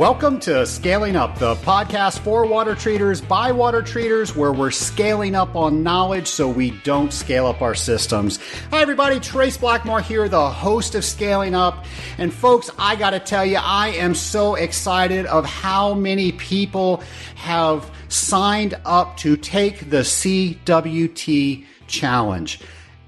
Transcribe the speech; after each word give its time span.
Welcome 0.00 0.40
to 0.40 0.64
Scaling 0.64 1.14
Up, 1.14 1.38
the 1.38 1.56
podcast 1.56 2.20
for 2.20 2.46
water 2.46 2.74
treaters 2.74 3.20
by 3.20 3.52
water 3.52 3.82
treaters, 3.82 4.34
where 4.34 4.50
we're 4.50 4.70
scaling 4.70 5.34
up 5.34 5.54
on 5.54 5.82
knowledge 5.82 6.26
so 6.26 6.48
we 6.48 6.70
don't 6.70 7.12
scale 7.12 7.46
up 7.46 7.60
our 7.60 7.74
systems. 7.74 8.38
Hi, 8.70 8.80
everybody. 8.80 9.20
Trace 9.20 9.58
Blackmore 9.58 10.00
here, 10.00 10.26
the 10.26 10.48
host 10.48 10.94
of 10.94 11.04
Scaling 11.04 11.54
Up. 11.54 11.84
And 12.16 12.32
folks, 12.32 12.70
I 12.78 12.96
got 12.96 13.10
to 13.10 13.20
tell 13.20 13.44
you, 13.44 13.58
I 13.58 13.88
am 13.88 14.14
so 14.14 14.54
excited 14.54 15.26
of 15.26 15.44
how 15.44 15.92
many 15.92 16.32
people 16.32 17.02
have 17.34 17.90
signed 18.08 18.80
up 18.86 19.18
to 19.18 19.36
take 19.36 19.90
the 19.90 19.98
CWT 19.98 21.66
challenge. 21.88 22.58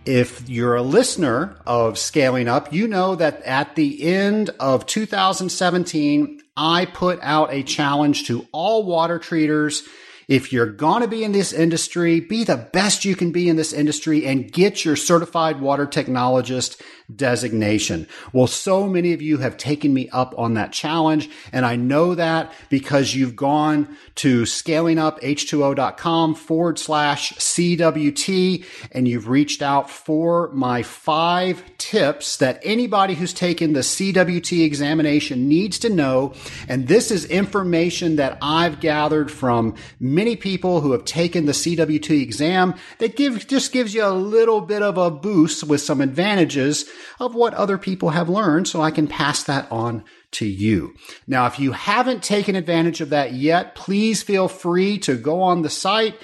If 0.04 0.46
you're 0.46 0.76
a 0.76 0.82
listener 0.82 1.56
of 1.66 1.98
Scaling 1.98 2.48
Up, 2.48 2.70
you 2.70 2.86
know 2.86 3.14
that 3.14 3.40
at 3.44 3.76
the 3.76 4.02
end 4.02 4.50
of 4.60 4.84
2017, 4.84 6.41
I 6.56 6.84
put 6.84 7.18
out 7.22 7.52
a 7.52 7.62
challenge 7.62 8.26
to 8.26 8.46
all 8.52 8.84
water 8.84 9.18
treaters. 9.18 9.82
If 10.28 10.52
you're 10.52 10.66
going 10.66 11.02
to 11.02 11.08
be 11.08 11.24
in 11.24 11.32
this 11.32 11.52
industry, 11.52 12.20
be 12.20 12.44
the 12.44 12.68
best 12.72 13.04
you 13.04 13.16
can 13.16 13.32
be 13.32 13.48
in 13.48 13.56
this 13.56 13.72
industry 13.72 14.26
and 14.26 14.52
get 14.52 14.84
your 14.84 14.96
certified 14.96 15.60
water 15.60 15.86
technologist 15.86 16.80
designation. 17.16 18.06
Well, 18.32 18.46
so 18.46 18.86
many 18.86 19.12
of 19.12 19.22
you 19.22 19.38
have 19.38 19.56
taken 19.56 19.92
me 19.92 20.08
up 20.10 20.34
on 20.38 20.54
that 20.54 20.72
challenge. 20.72 21.28
And 21.52 21.64
I 21.64 21.76
know 21.76 22.14
that 22.14 22.52
because 22.68 23.14
you've 23.14 23.36
gone 23.36 23.96
to 24.16 24.42
scalinguph2o.com 24.42 26.34
forward 26.34 26.78
slash 26.78 27.32
CWT 27.34 28.64
and 28.92 29.08
you've 29.08 29.28
reached 29.28 29.62
out 29.62 29.90
for 29.90 30.50
my 30.52 30.82
five 30.82 31.62
tips 31.78 32.36
that 32.38 32.60
anybody 32.62 33.14
who's 33.14 33.32
taken 33.32 33.72
the 33.72 33.80
CWT 33.80 34.64
examination 34.64 35.48
needs 35.48 35.78
to 35.80 35.88
know. 35.88 36.34
And 36.68 36.88
this 36.88 37.10
is 37.10 37.24
information 37.26 38.16
that 38.16 38.38
I've 38.40 38.80
gathered 38.80 39.30
from 39.30 39.74
many 39.98 40.36
people 40.36 40.80
who 40.80 40.92
have 40.92 41.04
taken 41.04 41.46
the 41.46 41.52
CWT 41.52 42.20
exam 42.20 42.74
that 42.98 43.16
give, 43.16 43.46
just 43.46 43.72
gives 43.72 43.94
you 43.94 44.04
a 44.04 44.10
little 44.10 44.60
bit 44.60 44.82
of 44.82 44.98
a 44.98 45.10
boost 45.10 45.64
with 45.64 45.80
some 45.80 46.00
advantages 46.00 46.88
of 47.18 47.34
what 47.34 47.54
other 47.54 47.78
people 47.78 48.10
have 48.10 48.28
learned 48.28 48.68
so 48.68 48.80
I 48.80 48.90
can 48.90 49.06
pass 49.06 49.42
that 49.44 49.70
on 49.70 50.04
to 50.32 50.46
you. 50.46 50.94
Now, 51.26 51.46
if 51.46 51.58
you 51.58 51.72
haven't 51.72 52.22
taken 52.22 52.56
advantage 52.56 53.00
of 53.00 53.10
that 53.10 53.32
yet, 53.32 53.74
please 53.74 54.22
feel 54.22 54.48
free 54.48 54.98
to 54.98 55.16
go 55.16 55.42
on 55.42 55.62
the 55.62 55.70
site 55.70 56.16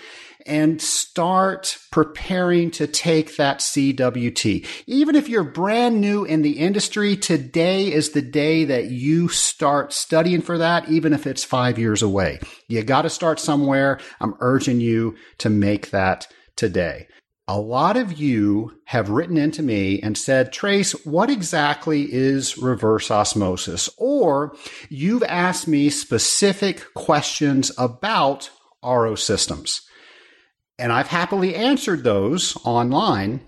and 0.48 0.80
start 0.80 1.78
preparing 1.90 2.70
to 2.70 2.86
take 2.86 3.36
that 3.36 3.58
CWT. 3.58 4.66
Even 4.86 5.14
if 5.14 5.28
you're 5.28 5.44
brand 5.44 6.00
new 6.00 6.24
in 6.24 6.40
the 6.42 6.58
industry, 6.58 7.16
today 7.16 7.92
is 7.92 8.10
the 8.10 8.22
day 8.22 8.64
that 8.64 8.86
you 8.86 9.28
start 9.28 9.92
studying 9.92 10.40
for 10.40 10.58
that, 10.58 10.88
even 10.88 11.12
if 11.12 11.26
it's 11.26 11.44
five 11.44 11.78
years 11.78 12.02
away. 12.02 12.40
You 12.66 12.82
got 12.82 13.02
to 13.02 13.10
start 13.10 13.38
somewhere. 13.38 14.00
I'm 14.20 14.34
urging 14.40 14.80
you 14.80 15.16
to 15.38 15.50
make 15.50 15.90
that 15.90 16.26
today. 16.56 17.08
A 17.50 17.58
lot 17.58 17.96
of 17.96 18.12
you 18.12 18.78
have 18.84 19.08
written 19.08 19.38
into 19.38 19.62
me 19.62 20.02
and 20.02 20.18
said, 20.18 20.52
Trace, 20.52 20.92
what 21.06 21.30
exactly 21.30 22.02
is 22.12 22.58
reverse 22.58 23.10
osmosis? 23.10 23.88
Or 23.96 24.54
you've 24.90 25.22
asked 25.22 25.66
me 25.66 25.88
specific 25.88 26.92
questions 26.92 27.72
about 27.78 28.50
RO 28.84 29.14
systems. 29.14 29.80
And 30.78 30.92
I've 30.92 31.08
happily 31.08 31.54
answered 31.54 32.04
those 32.04 32.54
online. 32.64 33.40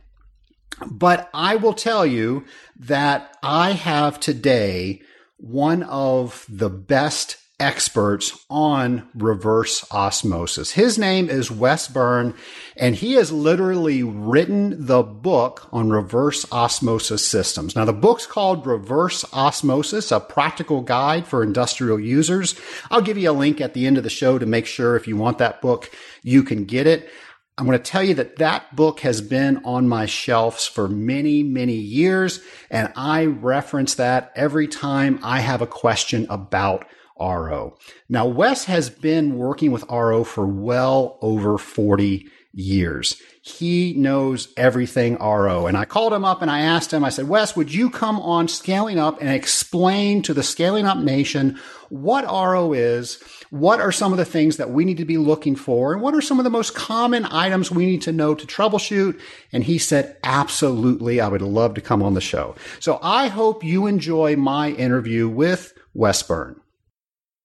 But 0.90 1.28
I 1.34 1.56
will 1.56 1.74
tell 1.74 2.06
you 2.06 2.46
that 2.78 3.36
I 3.42 3.72
have 3.72 4.18
today 4.18 5.02
one 5.36 5.82
of 5.82 6.46
the 6.48 6.70
best 6.70 7.36
experts 7.60 8.44
on 8.48 9.06
reverse 9.14 9.86
osmosis. 9.92 10.72
His 10.72 10.98
name 10.98 11.28
is 11.28 11.50
Wes 11.50 11.86
Byrne, 11.86 12.34
and 12.76 12.96
he 12.96 13.12
has 13.12 13.30
literally 13.30 14.02
written 14.02 14.86
the 14.86 15.02
book 15.02 15.68
on 15.70 15.90
reverse 15.90 16.50
osmosis 16.50 17.24
systems. 17.24 17.76
Now, 17.76 17.84
the 17.84 17.92
book's 17.92 18.26
called 18.26 18.66
Reverse 18.66 19.24
Osmosis, 19.32 20.10
a 20.10 20.18
practical 20.18 20.80
guide 20.80 21.26
for 21.26 21.42
industrial 21.42 22.00
users. 22.00 22.58
I'll 22.90 23.02
give 23.02 23.18
you 23.18 23.30
a 23.30 23.32
link 23.32 23.60
at 23.60 23.74
the 23.74 23.86
end 23.86 23.98
of 23.98 24.04
the 24.04 24.10
show 24.10 24.38
to 24.38 24.46
make 24.46 24.66
sure 24.66 24.96
if 24.96 25.06
you 25.06 25.16
want 25.16 25.38
that 25.38 25.60
book, 25.60 25.90
you 26.22 26.42
can 26.42 26.64
get 26.64 26.86
it. 26.86 27.10
I'm 27.58 27.66
going 27.66 27.76
to 27.76 27.84
tell 27.84 28.02
you 28.02 28.14
that 28.14 28.36
that 28.36 28.74
book 28.74 29.00
has 29.00 29.20
been 29.20 29.58
on 29.66 29.86
my 29.86 30.06
shelves 30.06 30.66
for 30.66 30.88
many, 30.88 31.42
many 31.42 31.74
years, 31.74 32.40
and 32.70 32.90
I 32.96 33.26
reference 33.26 33.96
that 33.96 34.32
every 34.34 34.66
time 34.66 35.20
I 35.22 35.40
have 35.40 35.60
a 35.60 35.66
question 35.66 36.26
about 36.30 36.86
RO. 37.20 37.76
Now, 38.08 38.26
Wes 38.26 38.64
has 38.64 38.90
been 38.90 39.36
working 39.36 39.70
with 39.70 39.84
RO 39.90 40.24
for 40.24 40.46
well 40.46 41.18
over 41.20 41.58
40 41.58 42.26
years. 42.52 43.20
He 43.42 43.94
knows 43.94 44.52
everything 44.56 45.16
RO. 45.16 45.66
And 45.66 45.76
I 45.76 45.84
called 45.84 46.12
him 46.12 46.24
up 46.24 46.42
and 46.42 46.50
I 46.50 46.60
asked 46.60 46.92
him, 46.92 47.04
I 47.04 47.08
said, 47.08 47.28
Wes, 47.28 47.56
would 47.56 47.72
you 47.72 47.90
come 47.90 48.20
on 48.20 48.48
Scaling 48.48 48.98
Up 48.98 49.20
and 49.20 49.30
explain 49.30 50.22
to 50.22 50.34
the 50.34 50.42
Scaling 50.42 50.84
Up 50.84 50.98
Nation 50.98 51.58
what 51.88 52.24
RO 52.24 52.72
is? 52.72 53.22
What 53.50 53.80
are 53.80 53.92
some 53.92 54.12
of 54.12 54.18
the 54.18 54.24
things 54.24 54.58
that 54.58 54.70
we 54.70 54.84
need 54.84 54.98
to 54.98 55.04
be 55.04 55.16
looking 55.16 55.56
for? 55.56 55.92
And 55.92 56.02
what 56.02 56.14
are 56.14 56.20
some 56.20 56.38
of 56.38 56.44
the 56.44 56.50
most 56.50 56.74
common 56.74 57.24
items 57.26 57.70
we 57.70 57.86
need 57.86 58.02
to 58.02 58.12
know 58.12 58.34
to 58.34 58.46
troubleshoot? 58.46 59.20
And 59.52 59.64
he 59.64 59.78
said, 59.78 60.16
absolutely. 60.22 61.20
I 61.20 61.28
would 61.28 61.42
love 61.42 61.74
to 61.74 61.80
come 61.80 62.02
on 62.02 62.14
the 62.14 62.20
show. 62.20 62.54
So 62.78 62.98
I 63.02 63.28
hope 63.28 63.64
you 63.64 63.86
enjoy 63.86 64.36
my 64.36 64.70
interview 64.70 65.28
with 65.28 65.72
Wes 65.94 66.22
Byrne. 66.22 66.60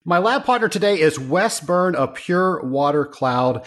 My 0.08 0.20
lab 0.20 0.46
partner 0.46 0.70
today 0.70 1.00
is 1.00 1.20
Wes 1.20 1.60
Byrne 1.60 1.96
of 1.96 2.14
Pure 2.14 2.64
Water 2.64 3.06
Cloud 3.06 3.66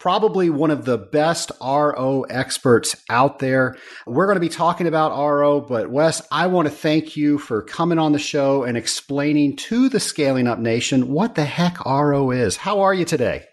probably 0.00 0.48
one 0.48 0.70
of 0.70 0.86
the 0.86 0.96
best 0.98 1.52
RO 1.60 2.22
experts 2.22 2.96
out 3.08 3.38
there. 3.38 3.76
We're 4.06 4.24
going 4.24 4.36
to 4.36 4.40
be 4.40 4.48
talking 4.48 4.86
about 4.86 5.10
RO, 5.16 5.60
but 5.60 5.90
Wes, 5.90 6.26
I 6.32 6.46
want 6.46 6.66
to 6.66 6.74
thank 6.74 7.16
you 7.16 7.38
for 7.38 7.62
coming 7.62 7.98
on 7.98 8.12
the 8.12 8.18
show 8.18 8.64
and 8.64 8.76
explaining 8.76 9.56
to 9.56 9.90
the 9.90 10.00
Scaling 10.00 10.48
Up 10.48 10.58
Nation 10.58 11.08
what 11.08 11.34
the 11.34 11.44
heck 11.44 11.84
RO 11.84 12.30
is. 12.30 12.56
How 12.56 12.80
are 12.80 12.94
you 12.94 13.04
today? 13.04 13.44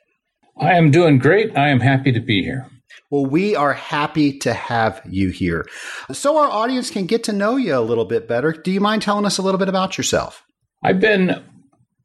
I 0.57 0.73
am 0.73 0.89
doing 0.89 1.19
great. 1.19 1.55
I 1.55 1.67
am 1.67 1.81
happy 1.81 2.13
to 2.13 2.21
be 2.21 2.41
here. 2.41 2.65
Well, 3.11 3.25
we 3.25 3.55
are 3.55 3.73
happy 3.73 4.39
to 4.39 4.53
have 4.53 5.01
you 5.05 5.29
here. 5.29 5.67
So 6.13 6.37
our 6.37 6.49
audience 6.49 6.89
can 6.89 7.05
get 7.05 7.25
to 7.25 7.33
know 7.33 7.57
you 7.57 7.77
a 7.77 7.81
little 7.81 8.05
bit 8.05 8.27
better. 8.27 8.53
Do 8.53 8.71
you 8.71 8.79
mind 8.79 9.01
telling 9.01 9.25
us 9.25 9.37
a 9.37 9.41
little 9.41 9.59
bit 9.59 9.69
about 9.69 9.97
yourself? 9.97 10.43
I've 10.81 11.01
been 11.01 11.43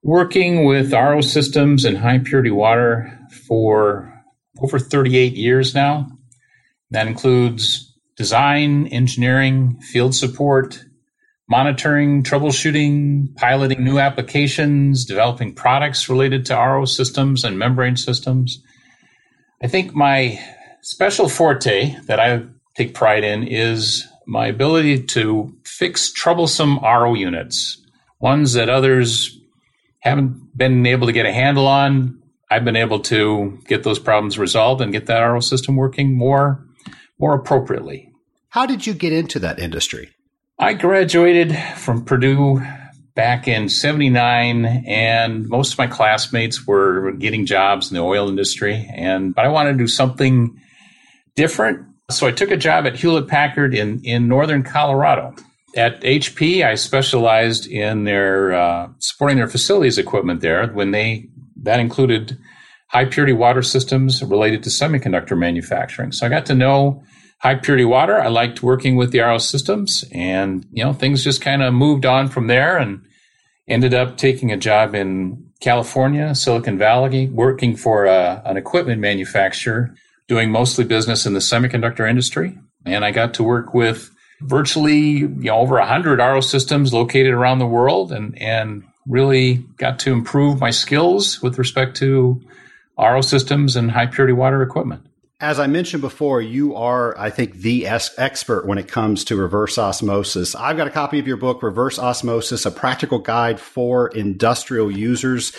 working 0.02 0.64
with 0.64 0.92
RO 0.92 1.20
systems 1.20 1.84
and 1.84 1.98
high 1.98 2.18
purity 2.18 2.50
water 2.50 3.18
for 3.46 4.12
over 4.60 4.78
38 4.78 5.34
years 5.34 5.74
now. 5.74 6.08
That 6.90 7.06
includes 7.06 7.96
design, 8.16 8.86
engineering, 8.88 9.80
field 9.80 10.14
support, 10.14 10.84
monitoring, 11.48 12.22
troubleshooting, 12.22 13.34
piloting 13.36 13.84
new 13.84 13.98
applications, 13.98 15.04
developing 15.04 15.54
products 15.54 16.08
related 16.08 16.46
to 16.46 16.54
RO 16.54 16.84
systems 16.84 17.44
and 17.44 17.58
membrane 17.58 17.96
systems. 17.96 18.62
I 19.62 19.69
think 19.69 19.94
my 19.94 20.38
special 20.82 21.28
forte 21.28 21.94
that 22.06 22.19
I 22.19 22.44
take 22.76 22.94
pride 22.94 23.24
in 23.24 23.44
is 23.44 24.06
my 24.26 24.46
ability 24.46 25.04
to 25.04 25.54
fix 25.64 26.12
troublesome 26.12 26.78
RO 26.78 27.14
units, 27.14 27.80
ones 28.20 28.54
that 28.54 28.69
others 28.69 29.38
haven't 30.02 30.56
been 30.56 30.84
able 30.84 31.06
to 31.06 31.12
get 31.12 31.26
a 31.26 31.32
handle 31.32 31.66
on, 31.66 32.22
I've 32.50 32.64
been 32.64 32.76
able 32.76 33.00
to 33.00 33.58
get 33.66 33.82
those 33.82 33.98
problems 33.98 34.38
resolved 34.38 34.82
and 34.82 34.92
get 34.92 35.06
that 35.06 35.20
RO 35.20 35.40
system 35.40 35.76
working 35.76 36.16
more 36.16 36.66
more 37.18 37.34
appropriately. 37.34 38.12
How 38.48 38.66
did 38.66 38.87
you 38.87 38.94
get 38.94 39.12
into 39.12 39.38
that 39.38 39.58
industry? 39.58 40.10
I 40.58 40.75
graduated 40.75 41.56
from 41.76 42.04
Purdue 42.04 42.60
back 43.14 43.46
in 43.46 43.69
79 43.69 44.84
and 44.87 45.49
most 45.49 45.72
of 45.72 45.78
my 45.78 45.87
classmates 45.87 46.66
were 46.66 47.12
getting 47.12 47.46
jobs 47.46 47.90
in 47.90 47.96
the 47.96 48.02
oil 48.02 48.28
industry 48.28 48.90
and 48.94 49.34
but 49.34 49.44
I 49.44 49.49
wanted 49.49 49.72
to 49.72 49.78
do 49.78 49.87
something 49.87 50.60
different. 51.37 51.87
So 52.10 52.26
I 52.26 52.32
took 52.32 52.50
a 52.50 52.56
job 52.56 52.87
at 52.87 52.96
Hewlett 52.96 53.28
Packard 53.28 53.75
in 53.75 54.00
in 54.04 54.28
northern 54.28 54.62
Colorado. 54.62 55.34
At 55.74 56.02
HP, 56.02 56.64
I 56.64 56.74
specialized 56.74 57.66
in 57.66 58.04
their 58.04 58.52
uh, 58.52 58.88
supporting 58.98 59.38
their 59.38 59.48
facilities 59.48 59.98
equipment 59.98 60.40
there 60.40 60.66
when 60.69 60.90
they 60.90 61.28
that 61.62 61.80
included 61.80 62.38
high 62.88 63.06
purity 63.06 63.32
water 63.32 63.62
systems 63.62 64.22
related 64.22 64.62
to 64.62 64.69
semiconductor 64.69 65.36
manufacturing. 65.36 66.12
So 66.12 66.26
I 66.26 66.28
got 66.28 66.44
to 66.46 66.54
know 66.54 67.02
high 67.42 67.56
purity 67.56 67.84
water. 67.84 68.20
I 68.20 68.28
liked 68.28 68.62
working 68.62 68.96
with 68.96 69.10
the 69.10 69.20
RO 69.20 69.38
systems 69.38 70.04
and, 70.12 70.64
you 70.70 70.84
know, 70.84 70.92
things 70.92 71.24
just 71.24 71.40
kind 71.40 71.62
of 71.62 71.75
moved 71.75 72.06
on 72.06 72.28
from 72.28 72.46
there 72.46 72.76
and 72.78 73.02
ended 73.66 73.94
up 73.94 74.16
taking 74.16 74.52
a 74.52 74.56
job 74.56 74.94
in 74.94 75.44
California, 75.60 76.34
Silicon 76.34 76.78
Valley, 76.78 77.28
working 77.28 77.75
for 77.76 78.04
a, 78.04 78.12
uh, 78.12 78.42
an 78.44 78.56
equipment 78.56 79.00
manufacturer, 79.00 79.94
doing 80.28 80.50
mostly 80.50 80.84
business 80.84 81.26
in 81.26 81.32
the 81.32 81.40
semiconductor 81.40 82.08
industry. 82.08 82.58
And 82.86 83.04
I 83.04 83.10
got 83.10 83.34
to 83.34 83.42
work 83.42 83.75
with 83.75 84.10
virtually 84.42 85.00
you 85.00 85.28
know 85.28 85.58
over 85.58 85.76
100 85.76 86.18
RO 86.18 86.40
systems 86.40 86.92
located 86.92 87.32
around 87.32 87.58
the 87.58 87.66
world 87.66 88.12
and 88.12 88.36
and 88.38 88.84
really 89.06 89.54
got 89.76 89.98
to 90.00 90.12
improve 90.12 90.60
my 90.60 90.70
skills 90.70 91.42
with 91.42 91.58
respect 91.58 91.96
to 91.96 92.40
RO 92.98 93.20
systems 93.20 93.76
and 93.76 93.90
high 93.90 94.06
purity 94.06 94.32
water 94.32 94.62
equipment. 94.62 95.06
As 95.40 95.58
I 95.58 95.66
mentioned 95.66 96.02
before, 96.02 96.40
you 96.40 96.76
are, 96.76 97.18
I 97.18 97.30
think, 97.30 97.54
the 97.54 97.88
expert 97.88 98.64
when 98.64 98.78
it 98.78 98.86
comes 98.86 99.24
to 99.24 99.34
reverse 99.34 99.76
osmosis. 99.76 100.54
I've 100.54 100.76
got 100.76 100.86
a 100.86 100.90
copy 100.90 101.18
of 101.18 101.26
your 101.26 101.36
book, 101.36 101.64
Reverse 101.64 101.98
Osmosis, 101.98 102.64
a 102.64 102.70
practical 102.70 103.18
guide 103.18 103.58
for 103.58 104.06
industrial 104.08 104.88
users. 104.88 105.52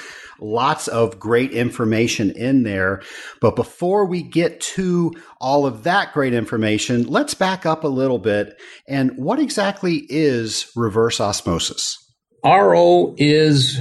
Lots 0.43 0.89
of 0.89 1.19
great 1.19 1.51
information 1.53 2.31
in 2.31 2.63
there. 2.63 3.01
But 3.39 3.55
before 3.55 4.05
we 4.05 4.21
get 4.21 4.59
to 4.75 5.13
all 5.39 5.65
of 5.65 5.83
that 5.83 6.11
great 6.11 6.33
information, 6.33 7.05
let's 7.07 7.33
back 7.33 7.65
up 7.65 7.85
a 7.85 7.87
little 7.87 8.19
bit. 8.19 8.59
And 8.85 9.15
what 9.15 9.39
exactly 9.39 10.05
is 10.09 10.69
reverse 10.75 11.21
osmosis? 11.21 11.97
RO 12.43 13.15
is 13.17 13.79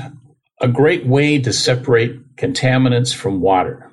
a 0.60 0.68
great 0.68 1.04
way 1.04 1.40
to 1.40 1.52
separate 1.52 2.36
contaminants 2.36 3.12
from 3.12 3.40
water. 3.40 3.90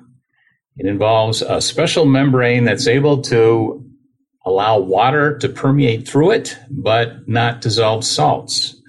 It 0.76 0.86
involves 0.86 1.42
a 1.42 1.60
special 1.60 2.04
membrane 2.04 2.64
that's 2.64 2.86
able 2.86 3.22
to 3.22 3.84
allow 4.46 4.78
water 4.78 5.36
to 5.38 5.48
permeate 5.48 6.08
through 6.08 6.30
it, 6.30 6.56
but 6.70 7.28
not 7.28 7.62
dissolve 7.62 8.04
salts. 8.04 8.79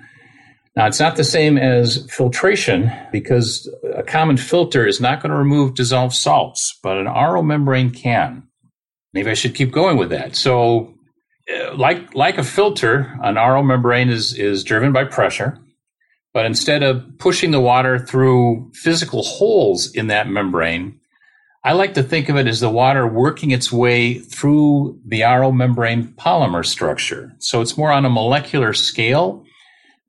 Now, 0.76 0.88
it's 0.88 1.00
not 1.00 1.18
the 1.18 1.24
same 1.24 1.58
as 1.58 2.08
filtration 2.10 2.92
because 3.12 3.70
a 3.96 4.04
common 4.04 4.38
filter 4.38 4.88
is 4.88 5.02
not 5.02 5.22
going 5.22 5.32
to 5.32 5.38
remove 5.38 5.76
dissolved 5.76 6.16
salts, 6.16 6.80
but 6.82 6.98
an 6.98 7.08
RO 7.08 7.42
membrane 7.42 7.90
can. 7.90 8.44
Maybe 9.14 9.30
I 9.30 9.34
should 9.34 9.54
keep 9.54 9.72
going 9.72 9.98
with 9.98 10.12
that. 10.12 10.38
So, 10.38 10.94
uh, 11.54 11.76
like, 11.76 12.16
like 12.16 12.38
a 12.38 12.44
filter, 12.44 13.18
an 13.22 13.36
RO 13.36 13.62
membrane 13.62 14.10
is, 14.10 14.34
is 14.34 14.64
driven 14.64 14.94
by 14.94 15.04
pressure. 15.04 15.60
But 16.34 16.46
instead 16.46 16.84
of 16.84 17.04
pushing 17.18 17.52
the 17.52 17.60
water 17.60 18.00
through 18.00 18.72
physical 18.74 19.24
holes 19.24 19.92
in 19.92 20.08
that 20.08 20.30
membrane, 20.30 21.02
I 21.66 21.74
like 21.74 21.94
to 21.96 22.04
think 22.04 22.30
of 22.30 22.38
it 22.38 22.48
as 22.48 22.62
the 22.62 22.70
water 22.70 23.06
working 23.06 23.52
its 23.52 23.72
way 23.72 24.20
through 24.20 25.00
the 25.06 25.24
RO 25.24 25.52
membrane 25.52 26.14
polymer 26.14 26.66
structure. 26.66 27.34
So 27.40 27.60
it's 27.60 27.78
more 27.78 27.92
on 27.92 28.06
a 28.06 28.10
molecular 28.10 28.72
scale 28.72 29.46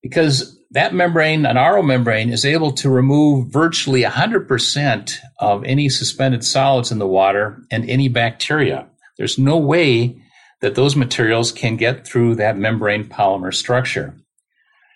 because 0.02 0.58
that 0.72 0.94
membrane, 0.94 1.46
an 1.46 1.56
RO 1.56 1.82
membrane, 1.82 2.30
is 2.30 2.44
able 2.44 2.72
to 2.72 2.90
remove 2.90 3.48
virtually 3.48 4.02
100% 4.02 5.18
of 5.38 5.64
any 5.64 5.88
suspended 5.88 6.44
solids 6.44 6.90
in 6.90 6.98
the 6.98 7.06
water 7.06 7.62
and 7.70 7.88
any 7.88 8.08
bacteria. 8.08 8.86
There's 9.18 9.38
no 9.38 9.56
way 9.58 10.20
that 10.60 10.74
those 10.74 10.96
materials 10.96 11.52
can 11.52 11.76
get 11.76 12.06
through 12.06 12.36
that 12.36 12.56
membrane 12.56 13.04
polymer 13.04 13.52
structure. 13.52 14.16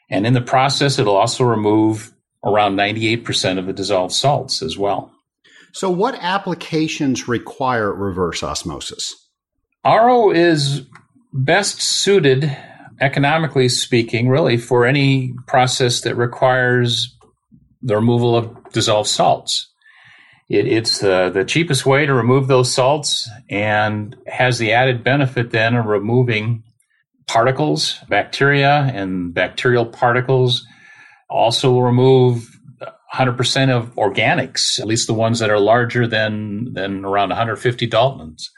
And 0.08 0.26
in 0.26 0.32
the 0.32 0.40
process, 0.40 0.98
it'll 0.98 1.16
also 1.16 1.44
remove 1.44 2.12
around 2.44 2.76
98% 2.76 3.58
of 3.58 3.66
the 3.66 3.72
dissolved 3.72 4.14
salts 4.14 4.62
as 4.62 4.78
well. 4.78 5.12
So, 5.72 5.90
what 5.90 6.16
applications 6.22 7.28
require 7.28 7.92
reverse 7.92 8.42
osmosis? 8.42 9.14
RO 9.84 10.30
is 10.30 10.86
best 11.32 11.82
suited, 11.82 12.56
economically 13.00 13.68
speaking, 13.68 14.28
really, 14.28 14.56
for 14.56 14.86
any 14.86 15.34
process 15.46 16.00
that 16.02 16.14
requires 16.14 17.16
the 17.82 17.94
removal 17.94 18.36
of 18.36 18.72
dissolved 18.72 19.08
salts. 19.08 19.70
It, 20.48 20.66
it's 20.66 20.98
the, 20.98 21.30
the 21.32 21.44
cheapest 21.44 21.86
way 21.86 22.06
to 22.06 22.14
remove 22.14 22.46
those 22.46 22.72
salts 22.72 23.28
and 23.50 24.16
has 24.26 24.58
the 24.58 24.72
added 24.72 25.02
benefit 25.02 25.50
then 25.50 25.74
of 25.74 25.86
removing 25.86 26.62
particles, 27.26 27.98
bacteria 28.08 28.90
and 28.94 29.34
bacterial 29.34 29.84
particles. 29.84 30.64
Also 31.28 31.80
remove 31.80 32.48
100% 33.12 33.70
of 33.70 33.94
organics, 33.96 34.78
at 34.78 34.86
least 34.86 35.06
the 35.06 35.14
ones 35.14 35.38
that 35.40 35.50
are 35.50 35.58
larger 35.58 36.06
than, 36.06 36.72
than 36.74 37.04
around 37.04 37.30
150 37.30 37.86
Daltons. 37.88 38.50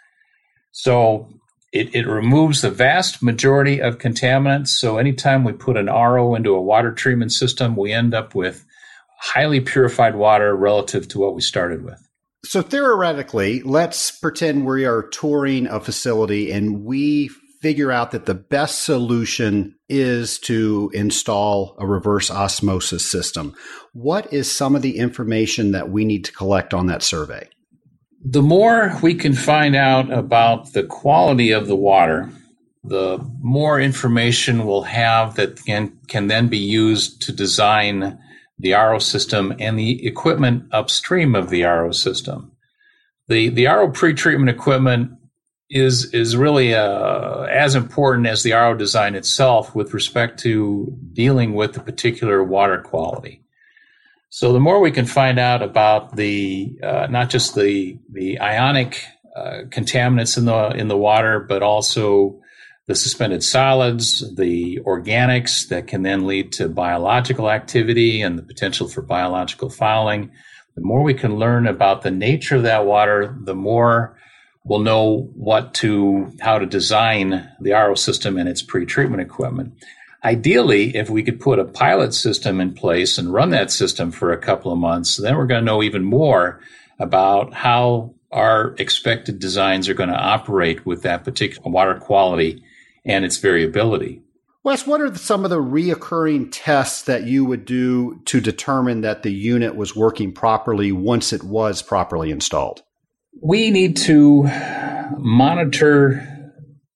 So 0.73 1.29
it, 1.73 1.95
it 1.95 2.07
removes 2.07 2.63
the 2.63 2.71
vast 2.71 3.23
majority 3.23 3.81
of 3.81 3.99
contaminants. 3.99 4.69
So 4.69 4.99
anytime 4.99 5.45
we 5.45 5.53
put 5.53 5.77
an 5.77 5.87
RO 5.87 6.35
into 6.35 6.55
a 6.55 6.63
water 6.63 6.93
treatment 6.93 7.33
system, 7.33 7.77
we 7.77 7.93
end 7.93 8.15
up 8.15 8.35
with 8.35 8.65
highly 9.21 9.61
purified 9.61 10.15
water 10.15 10.57
relative 10.57 11.09
to 11.09 11.19
what 11.19 11.35
we 11.35 11.41
started 11.41 11.85
with. 11.85 12.01
So 12.45 12.63
theoretically, 12.63 13.63
let's 13.63 14.11
pretend 14.11 14.65
we 14.65 14.87
are 14.87 15.03
touring 15.03 15.67
a 15.67 15.81
facility 15.81 16.53
and 16.53 16.85
we 16.85 17.31
figure 17.61 17.91
out 17.91 18.13
that 18.13 18.27
the 18.27 18.35
best 18.35 18.85
solution 18.85 19.75
is 19.89 20.39
to 20.39 20.91
install 20.95 21.77
a 21.79 21.87
reverse 21.87 22.31
osmosis 22.31 23.11
system. 23.11 23.55
What 23.93 24.33
is 24.33 24.51
some 24.51 24.77
of 24.77 24.83
the 24.83 24.99
information 24.99 25.73
that 25.73 25.91
we 25.91 26.05
need 26.05 26.25
to 26.27 26.33
collect 26.33 26.73
on 26.73 26.87
that 26.87 27.03
survey? 27.03 27.49
The 28.25 28.43
more 28.43 28.99
we 29.03 29.15
can 29.15 29.35
find 29.35 29.77
out 29.77 30.13
about 30.13 30.73
the 30.73 30.83
quality 30.83 31.53
of 31.53 31.67
the 31.67 31.77
water, 31.77 32.31
the 32.85 33.19
more 33.41 33.81
information 33.81 34.67
we'll 34.67 34.83
have 34.83 35.37
that 35.37 35.65
can, 35.65 35.99
can 36.09 36.27
then 36.27 36.49
be 36.49 36.59
used 36.59 37.23
to 37.23 37.33
design 37.33 38.19
the 38.59 38.73
RO 38.73 38.99
system 38.99 39.55
and 39.59 39.79
the 39.79 40.07
equipment 40.07 40.65
upstream 40.73 41.35
of 41.35 41.51
the 41.51 41.63
RO 41.63 41.93
system. 41.93 42.53
The, 43.29 43.51
the 43.51 43.67
RO 43.67 43.91
pretreatment 43.91 44.51
equipment 44.51 45.13
is 45.71 46.13
is 46.15 46.37
really 46.37 46.75
uh, 46.75 47.43
as 47.43 47.75
important 47.75 48.27
as 48.27 48.43
the 48.43 48.53
RO 48.53 48.75
design 48.75 49.15
itself 49.15 49.75
with 49.75 49.93
respect 49.93 50.41
to 50.41 50.97
dealing 51.13 51.55
with 51.55 51.75
the 51.75 51.81
particular 51.81 52.43
water 52.43 52.81
quality. 52.81 53.43
So 54.31 54.53
the 54.53 54.61
more 54.61 54.81
we 54.81 54.91
can 54.91 55.07
find 55.07 55.39
out 55.39 55.63
about 55.63 56.17
the 56.17 56.79
uh, 56.83 57.07
not 57.09 57.31
just 57.31 57.55
the 57.55 57.99
the 58.13 58.41
ionic 58.41 59.03
uh, 59.35 59.63
contaminants 59.69 60.37
in 60.37 60.45
the 60.45 60.71
in 60.71 60.89
the 60.89 60.97
water, 60.97 61.41
but 61.41 61.63
also 61.63 62.41
the 62.87 62.95
suspended 62.95 63.43
solids, 63.45 64.35
the 64.37 64.81
organics 64.87 65.69
that 65.69 65.87
can 65.87 66.03
then 66.03 66.27
lead 66.27 66.53
to 66.53 66.69
biological 66.69 67.51
activity 67.51 68.23
and 68.23 68.39
the 68.39 68.43
potential 68.43 68.89
for 68.89 69.03
biological 69.03 69.69
fouling. 69.69 70.31
The 70.75 70.83
more 70.83 71.03
we 71.03 71.15
can 71.15 71.37
learn 71.37 71.67
about 71.67 72.03
the 72.03 72.11
nature 72.11 72.57
of 72.57 72.63
that 72.63 72.87
water, 72.87 73.37
the 73.43 73.55
more 73.55 74.17
we'll 74.65 74.81
know 74.81 75.31
what 75.35 75.75
to 75.75 76.33
how 76.41 76.59
to 76.59 76.67
design 76.67 77.51
the 77.61 77.73
RO 77.73 77.95
system 77.95 78.37
and 78.37 78.49
its 78.49 78.63
pre-treatment 78.63 79.23
equipment. 79.23 79.73
Ideally, 80.25 80.97
if 80.97 81.09
we 81.09 81.23
could 81.23 81.41
put 81.41 81.59
a 81.59 81.65
pilot 81.65 82.13
system 82.13 82.61
in 82.61 82.75
place 82.75 83.19
and 83.19 83.33
run 83.33 83.51
that 83.51 83.71
system 83.71 84.11
for 84.11 84.33
a 84.33 84.39
couple 84.39 84.73
of 84.73 84.79
months, 84.79 85.17
then 85.17 85.37
we're 85.37 85.47
going 85.47 85.61
to 85.61 85.65
know 85.65 85.83
even 85.83 86.05
more 86.05 86.61
about 86.99 87.55
how 87.55 88.15
our 88.33 88.75
expected 88.79 89.39
designs 89.39 89.89
are 89.89 89.95
going 89.95 90.09
to 90.09 90.15
operate 90.15 90.85
with 90.85 91.03
that 91.03 91.25
particular 91.25 91.71
water 91.71 91.95
quality 91.95 92.63
and 93.05 93.25
its 93.25 93.39
variability. 93.39 94.23
Wes, 94.65 94.87
what 94.87 95.01
are 95.01 95.15
some 95.15 95.45
of 95.45 95.51
the 95.51 95.63
reoccurring 95.63 96.49
tests 96.51 97.03
that 97.03 97.25
you 97.25 97.45
would 97.45 97.65
do 97.65 98.21
to 98.27 98.41
determine 98.41 99.03
that 99.03 99.23
the 99.23 99.33
unit 99.33 99.77
was 99.77 99.97
working 99.97 100.33
properly 100.33 100.93
once 100.93 101.33
it 101.33 101.45
was 101.45 101.81
properly 101.81 102.31
installed? 102.31 102.83
we 103.41 103.71
need 103.71 103.97
to 103.97 104.45
monitor 105.19 106.27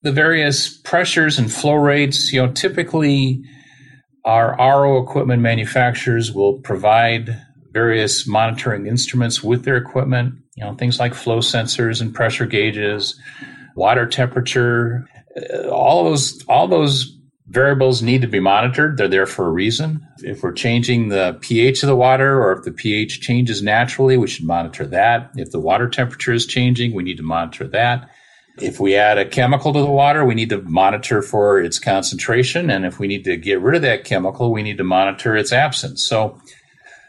the 0.02 0.12
various 0.12 0.68
pressures 0.68 1.38
and 1.38 1.52
flow 1.52 1.75
rates. 1.75 2.32
You 2.32 2.47
know, 2.47 2.52
typically 2.52 3.42
our 4.25 4.56
RO 4.59 5.02
equipment 5.02 5.42
manufacturers 5.42 6.32
will 6.32 6.59
provide 6.61 7.40
various 7.73 8.26
monitoring 8.26 8.87
instruments 8.87 9.42
with 9.42 9.64
their 9.64 9.76
equipment, 9.76 10.35
you 10.56 10.64
know, 10.64 10.75
things 10.75 11.00
like 11.00 11.14
flow 11.14 11.38
sensors 11.38 12.00
and 12.00 12.14
pressure 12.14 12.47
gauges, 12.47 13.18
water 13.75 14.06
temperature, 14.06 15.09
uh, 15.37 15.68
all 15.68 16.04
those 16.04 16.44
all 16.47 16.68
those 16.68 17.16
variables 17.49 18.02
need 18.02 18.23
to 18.23 18.28
be 18.28 18.40
monitored. 18.40 18.97
They're 18.97 19.09
there 19.09 19.26
for 19.26 19.47
a 19.47 19.50
reason. 19.50 20.06
If 20.18 20.42
we're 20.42 20.52
changing 20.52 21.09
the 21.09 21.37
pH 21.40 21.82
of 21.82 21.88
the 21.88 21.97
water 21.97 22.42
or 22.42 22.52
if 22.52 22.64
the 22.64 22.73
pH 22.73 23.21
changes 23.21 23.62
naturally, 23.62 24.16
we 24.16 24.26
should 24.26 24.47
monitor 24.47 24.87
that. 24.87 25.30
If 25.37 25.50
the 25.50 25.61
water 25.61 25.88
temperature 25.88 26.32
is 26.32 26.47
changing, 26.47 26.94
we 26.94 27.02
need 27.02 27.18
to 27.18 27.23
monitor 27.23 27.66
that. 27.68 28.09
If 28.59 28.78
we 28.78 28.97
add 28.97 29.18
a 29.18 29.25
chemical 29.25 29.73
to 29.73 29.80
the 29.80 29.87
water, 29.87 30.25
we 30.25 30.35
need 30.35 30.50
to 30.50 30.61
monitor 30.62 31.23
for 31.23 31.61
its 31.61 31.78
concentration. 31.78 32.71
And 32.71 32.85
if 32.85 32.99
we 32.99 33.06
need 33.06 33.25
to 33.25 33.37
get 33.37 33.61
rid 33.61 33.76
of 33.76 33.82
that 33.82 34.04
chemical, 34.04 34.52
we 34.52 34.62
need 34.62 34.78
to 34.78 34.85
monitor 34.85 35.37
its 35.37 35.52
absence. 35.52 36.06
So, 36.06 36.38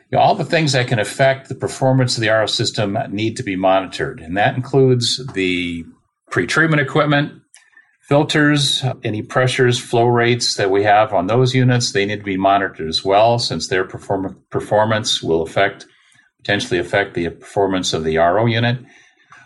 you 0.10 0.18
know, 0.18 0.20
all 0.20 0.36
the 0.36 0.46
things 0.46 0.72
that 0.72 0.88
can 0.88 1.00
affect 1.00 1.50
the 1.50 1.56
performance 1.56 2.16
of 2.16 2.22
the 2.22 2.30
RO 2.30 2.46
system 2.46 2.98
need 3.10 3.36
to 3.38 3.44
be 3.44 3.56
monitored. 3.56 4.22
And 4.22 4.38
that 4.38 4.56
includes 4.56 5.26
the 5.34 5.86
pre-treatment 6.32 6.82
equipment, 6.82 7.42
filters, 8.08 8.84
any 9.04 9.22
pressures, 9.22 9.80
flow 9.80 10.06
rates 10.06 10.56
that 10.56 10.72
we 10.72 10.84
have 10.84 11.14
on 11.14 11.28
those 11.28 11.54
units, 11.54 11.92
they 11.92 12.06
need 12.06 12.20
to 12.20 12.24
be 12.24 12.38
monitored 12.38 12.88
as 12.88 13.04
well, 13.04 13.40
since 13.40 13.68
their 13.68 13.84
perform- 13.84 14.38
performance 14.50 15.22
will 15.22 15.42
affect 15.42 15.88
potentially 16.40 16.80
affect 16.80 17.14
the 17.14 17.30
performance 17.30 17.94
of 17.94 18.04
the 18.04 18.18
RO 18.18 18.46
unit. 18.46 18.78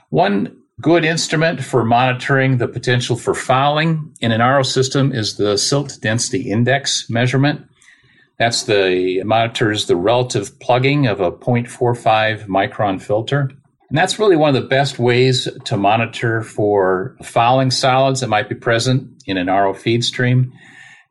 One 0.10 0.57
good 0.82 1.04
instrument 1.04 1.64
for 1.64 1.84
monitoring 1.84 2.58
the 2.58 2.68
potential 2.68 3.16
for 3.16 3.34
fouling 3.34 4.14
in 4.22 4.32
an 4.32 4.42
RO 4.42 4.64
system 4.64 5.12
is 5.12 5.38
the 5.38 5.58
silt 5.58 5.98
density 6.02 6.52
index 6.52 7.10
measurement. 7.10 7.68
That's 8.38 8.64
the 8.64 9.24
monitors 9.24 9.88
the 9.88 9.96
relative 9.96 10.60
plugging 10.60 11.08
of 11.08 11.20
a 11.20 11.32
0.45 11.32 12.46
micron 12.46 13.02
filter. 13.02 13.52
And 13.90 13.98
that's 13.98 14.20
really 14.20 14.36
one 14.36 14.56
of 14.56 14.62
the 14.62 14.68
best 14.68 15.00
ways 15.00 15.48
to 15.66 15.78
monitor 15.78 16.44
for 16.44 17.16
fouling 17.24 17.72
solids 17.72 18.20
that 18.20 18.28
might 18.28 18.50
be 18.50 18.56
present 18.56 19.24
in 19.26 19.38
an 19.38 19.48
RO 19.48 19.74
feed 19.74 20.04
stream, 20.04 20.54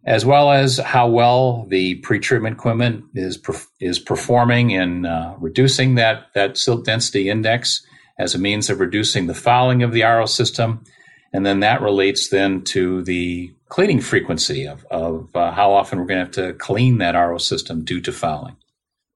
as 0.04 0.24
well 0.24 0.52
as 0.52 0.78
how 0.78 1.08
well 1.08 1.66
the 1.68 2.00
pretreatment 2.02 2.52
equipment 2.52 3.04
is 3.14 3.40
is 3.80 3.98
performing 3.98 4.70
in 4.70 5.06
uh, 5.06 5.34
reducing 5.40 5.94
that 5.94 6.26
that 6.34 6.58
silt 6.58 6.84
density 6.84 7.30
index 7.30 7.84
as 8.18 8.34
a 8.34 8.38
means 8.38 8.70
of 8.70 8.80
reducing 8.80 9.26
the 9.26 9.34
fouling 9.34 9.82
of 9.82 9.92
the 9.92 10.02
RO 10.02 10.26
system, 10.26 10.84
and 11.32 11.44
then 11.44 11.60
that 11.60 11.82
relates 11.82 12.28
then 12.28 12.62
to 12.62 13.02
the 13.02 13.52
cleaning 13.68 14.00
frequency 14.00 14.66
of, 14.66 14.84
of 14.90 15.34
uh, 15.34 15.50
how 15.52 15.72
often 15.72 15.98
we're 15.98 16.06
going 16.06 16.18
to 16.18 16.24
have 16.24 16.52
to 16.52 16.58
clean 16.58 16.98
that 16.98 17.14
RO 17.14 17.38
system 17.38 17.84
due 17.84 18.00
to 18.00 18.12
fouling. 18.12 18.56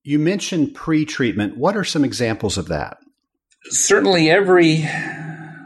You 0.02 0.18
mentioned 0.18 0.74
pre-treatment. 0.74 1.56
What 1.56 1.76
are 1.76 1.84
some 1.84 2.04
examples 2.04 2.58
of 2.58 2.68
that? 2.68 2.98
certainly 3.68 4.30
every, 4.30 4.88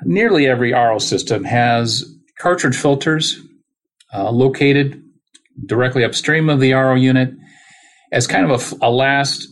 nearly 0.05 0.47
every 0.47 0.73
RO 0.73 0.99
system 0.99 1.45
has 1.45 2.05
cartridge 2.39 2.77
filters 2.77 3.41
uh, 4.13 4.31
located 4.31 5.03
directly 5.67 6.05
upstream 6.05 6.49
of 6.49 6.61
the 6.61 6.73
RO 6.73 6.95
unit 6.95 7.33
as 8.13 8.27
kind 8.27 8.51
of 8.51 8.73
a, 8.83 8.87
a, 8.87 8.91
last 8.91 9.49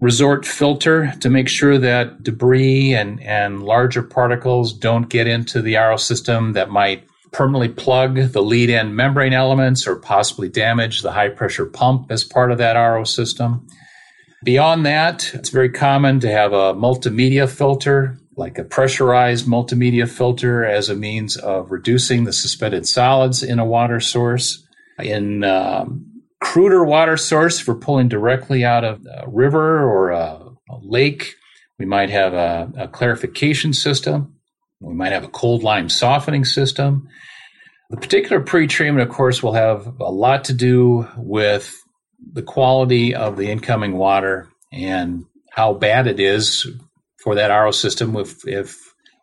resort 0.00 0.44
filter 0.44 1.12
to 1.20 1.30
make 1.30 1.48
sure 1.48 1.78
that 1.78 2.22
debris 2.22 2.94
and, 2.94 3.22
and 3.22 3.62
larger 3.62 4.02
particles 4.02 4.72
don't 4.72 5.08
get 5.08 5.26
into 5.26 5.62
the 5.62 5.76
RO 5.76 5.96
system 5.96 6.52
that 6.52 6.70
might 6.70 7.06
permanently 7.32 7.68
plug 7.68 8.16
the 8.32 8.42
lead 8.42 8.70
end 8.70 8.94
membrane 8.94 9.32
elements 9.32 9.86
or 9.86 9.96
possibly 9.96 10.48
damage 10.48 11.02
the 11.02 11.12
high 11.12 11.28
pressure 11.28 11.66
pump 11.66 12.10
as 12.10 12.24
part 12.24 12.50
of 12.50 12.58
that 12.58 12.74
RO 12.74 13.04
system. 13.04 13.66
Beyond 14.44 14.84
that, 14.86 15.32
it's 15.34 15.48
very 15.48 15.70
common 15.70 16.20
to 16.20 16.30
have 16.30 16.52
a 16.52 16.74
multimedia 16.74 17.48
filter, 17.48 18.18
like 18.36 18.58
a 18.58 18.64
pressurized 18.64 19.46
multimedia 19.46 20.08
filter, 20.08 20.64
as 20.64 20.90
a 20.90 20.94
means 20.94 21.36
of 21.36 21.70
reducing 21.70 22.24
the 22.24 22.32
suspended 22.32 22.86
solids 22.86 23.42
in 23.42 23.58
a 23.58 23.64
water 23.64 24.00
source. 24.00 24.62
In 24.98 25.42
um, 25.44 26.13
cruder 26.44 26.84
water 26.84 27.16
source, 27.16 27.58
for 27.58 27.74
pulling 27.74 28.06
directly 28.06 28.64
out 28.64 28.84
of 28.84 29.00
a 29.06 29.24
river 29.26 29.82
or 29.82 30.10
a, 30.10 30.50
a 30.68 30.78
lake, 30.82 31.34
we 31.78 31.86
might 31.86 32.10
have 32.10 32.34
a, 32.34 32.70
a 32.76 32.88
clarification 32.88 33.72
system. 33.72 34.36
We 34.78 34.92
might 34.92 35.12
have 35.12 35.24
a 35.24 35.28
cold 35.28 35.62
lime 35.62 35.88
softening 35.88 36.44
system. 36.44 37.08
The 37.88 37.96
particular 37.96 38.42
pre-treatment, 38.42 39.08
of 39.08 39.14
course, 39.14 39.42
will 39.42 39.54
have 39.54 39.86
a 39.98 40.10
lot 40.10 40.44
to 40.44 40.52
do 40.52 41.08
with 41.16 41.74
the 42.32 42.42
quality 42.42 43.14
of 43.14 43.38
the 43.38 43.50
incoming 43.50 43.96
water 43.96 44.48
and 44.70 45.24
how 45.50 45.72
bad 45.72 46.06
it 46.06 46.20
is 46.20 46.66
for 47.22 47.36
that 47.36 47.48
RO 47.48 47.70
system 47.70 48.14
if, 48.16 48.46
if 48.46 48.76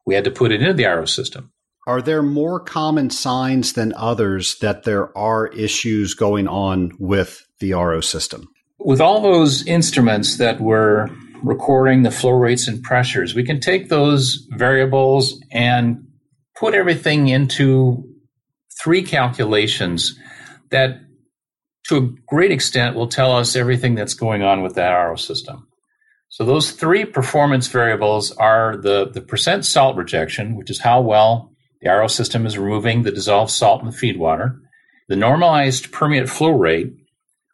we 0.07 0.15
had 0.15 0.23
to 0.23 0.31
put 0.31 0.51
it 0.51 0.61
into 0.61 0.73
the 0.73 0.85
RO 0.85 1.05
system. 1.05 1.50
Are 1.87 2.01
there 2.01 2.21
more 2.21 2.59
common 2.59 3.09
signs 3.09 3.73
than 3.73 3.93
others 3.95 4.57
that 4.59 4.83
there 4.83 5.15
are 5.17 5.47
issues 5.47 6.13
going 6.13 6.47
on 6.47 6.91
with 6.99 7.45
the 7.59 7.73
RO 7.73 8.01
system? 8.01 8.47
With 8.79 9.01
all 9.01 9.21
those 9.21 9.65
instruments 9.65 10.37
that 10.37 10.61
we're 10.61 11.09
recording 11.43 12.03
the 12.03 12.11
flow 12.11 12.31
rates 12.31 12.67
and 12.67 12.83
pressures, 12.83 13.33
we 13.33 13.43
can 13.43 13.59
take 13.59 13.89
those 13.89 14.47
variables 14.51 15.39
and 15.51 16.07
put 16.55 16.75
everything 16.75 17.29
into 17.29 18.03
three 18.83 19.01
calculations 19.01 20.17
that 20.69 21.01
to 21.87 21.97
a 21.97 22.09
great 22.27 22.51
extent 22.51 22.95
will 22.95 23.07
tell 23.07 23.35
us 23.35 23.55
everything 23.55 23.95
that's 23.95 24.13
going 24.13 24.43
on 24.43 24.61
with 24.61 24.75
that 24.75 24.91
RO 24.91 25.15
system. 25.15 25.67
So 26.29 26.45
those 26.45 26.71
three 26.71 27.05
performance 27.05 27.67
variables 27.67 28.31
are 28.31 28.77
the, 28.77 29.09
the 29.11 29.21
percent 29.21 29.65
salt 29.65 29.97
rejection, 29.97 30.55
which 30.55 30.69
is 30.69 30.79
how 30.79 31.01
well 31.01 31.50
the 31.81 31.89
RO 31.89 32.07
system 32.07 32.45
is 32.45 32.57
removing 32.57 33.03
the 33.03 33.11
dissolved 33.11 33.51
salt 33.51 33.81
in 33.81 33.87
the 33.87 33.95
feed 33.95 34.17
water, 34.17 34.59
the 35.07 35.15
normalized 35.15 35.91
permeate 35.91 36.29
flow 36.29 36.51
rate, 36.51 36.93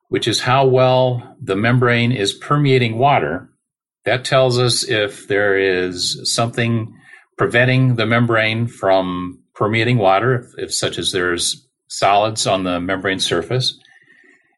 which 0.09 0.27
is 0.27 0.41
how 0.41 0.65
well 0.65 1.35
the 1.41 1.55
membrane 1.55 2.11
is 2.11 2.33
permeating 2.33 2.97
water. 2.97 3.49
That 4.05 4.25
tells 4.25 4.59
us 4.59 4.83
if 4.83 5.27
there 5.27 5.57
is 5.57 6.19
something 6.33 6.93
preventing 7.37 7.95
the 7.95 8.05
membrane 8.05 8.67
from 8.67 9.39
permeating 9.53 9.97
water, 9.97 10.35
if, 10.35 10.45
if 10.57 10.73
such 10.73 10.97
as 10.97 11.11
there's 11.11 11.67
solids 11.87 12.47
on 12.47 12.63
the 12.63 12.79
membrane 12.79 13.19
surface. 13.19 13.79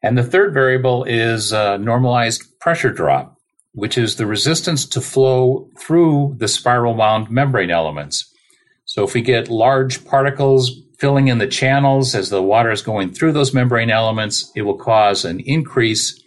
And 0.02 0.16
the 0.16 0.24
third 0.24 0.54
variable 0.54 1.04
is 1.04 1.52
uh, 1.52 1.76
normalized 1.76 2.58
pressure 2.58 2.90
drop, 2.90 3.36
which 3.72 3.98
is 3.98 4.16
the 4.16 4.26
resistance 4.26 4.86
to 4.86 5.00
flow 5.00 5.68
through 5.78 6.36
the 6.38 6.48
spiral 6.48 6.94
wound 6.94 7.30
membrane 7.30 7.70
elements. 7.70 8.32
So 8.90 9.04
if 9.04 9.14
we 9.14 9.20
get 9.20 9.48
large 9.48 10.04
particles 10.04 10.72
filling 10.98 11.28
in 11.28 11.38
the 11.38 11.46
channels 11.46 12.12
as 12.16 12.28
the 12.28 12.42
water 12.42 12.72
is 12.72 12.82
going 12.82 13.12
through 13.12 13.30
those 13.30 13.54
membrane 13.54 13.88
elements, 13.88 14.50
it 14.56 14.62
will 14.62 14.76
cause 14.76 15.24
an 15.24 15.38
increase 15.38 16.20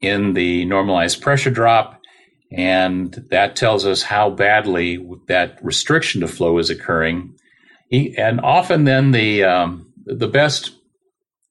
in 0.00 0.32
the 0.32 0.64
normalized 0.64 1.22
pressure 1.22 1.52
drop. 1.52 2.00
And 2.50 3.24
that 3.30 3.54
tells 3.54 3.86
us 3.86 4.02
how 4.02 4.30
badly 4.30 4.98
that 5.28 5.60
restriction 5.62 6.22
to 6.22 6.26
flow 6.26 6.58
is 6.58 6.70
occurring. 6.70 7.36
And 7.92 8.40
often 8.40 8.82
then 8.82 9.12
the, 9.12 9.44
um, 9.44 9.92
the 10.04 10.26
best 10.26 10.72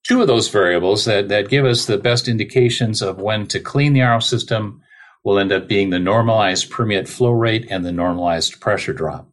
two 0.03 0.19
of 0.19 0.27
those 0.27 0.49
variables 0.49 1.05
that, 1.05 1.29
that 1.29 1.47
give 1.47 1.63
us 1.63 1.85
the 1.85 1.97
best 1.97 2.27
indications 2.27 3.01
of 3.01 3.19
when 3.19 3.47
to 3.47 3.61
clean 3.61 3.93
the 3.93 4.01
RO 4.01 4.19
system 4.19 4.81
will 5.23 5.39
end 5.39 5.53
up 5.53 5.69
being 5.69 5.91
the 5.91 5.99
normalized 5.99 6.69
permeate 6.69 7.07
flow 7.07 7.31
rate 7.31 7.67
and 7.69 7.85
the 7.85 7.93
normalized 7.93 8.59
pressure 8.59 8.91
drop. 8.91 9.30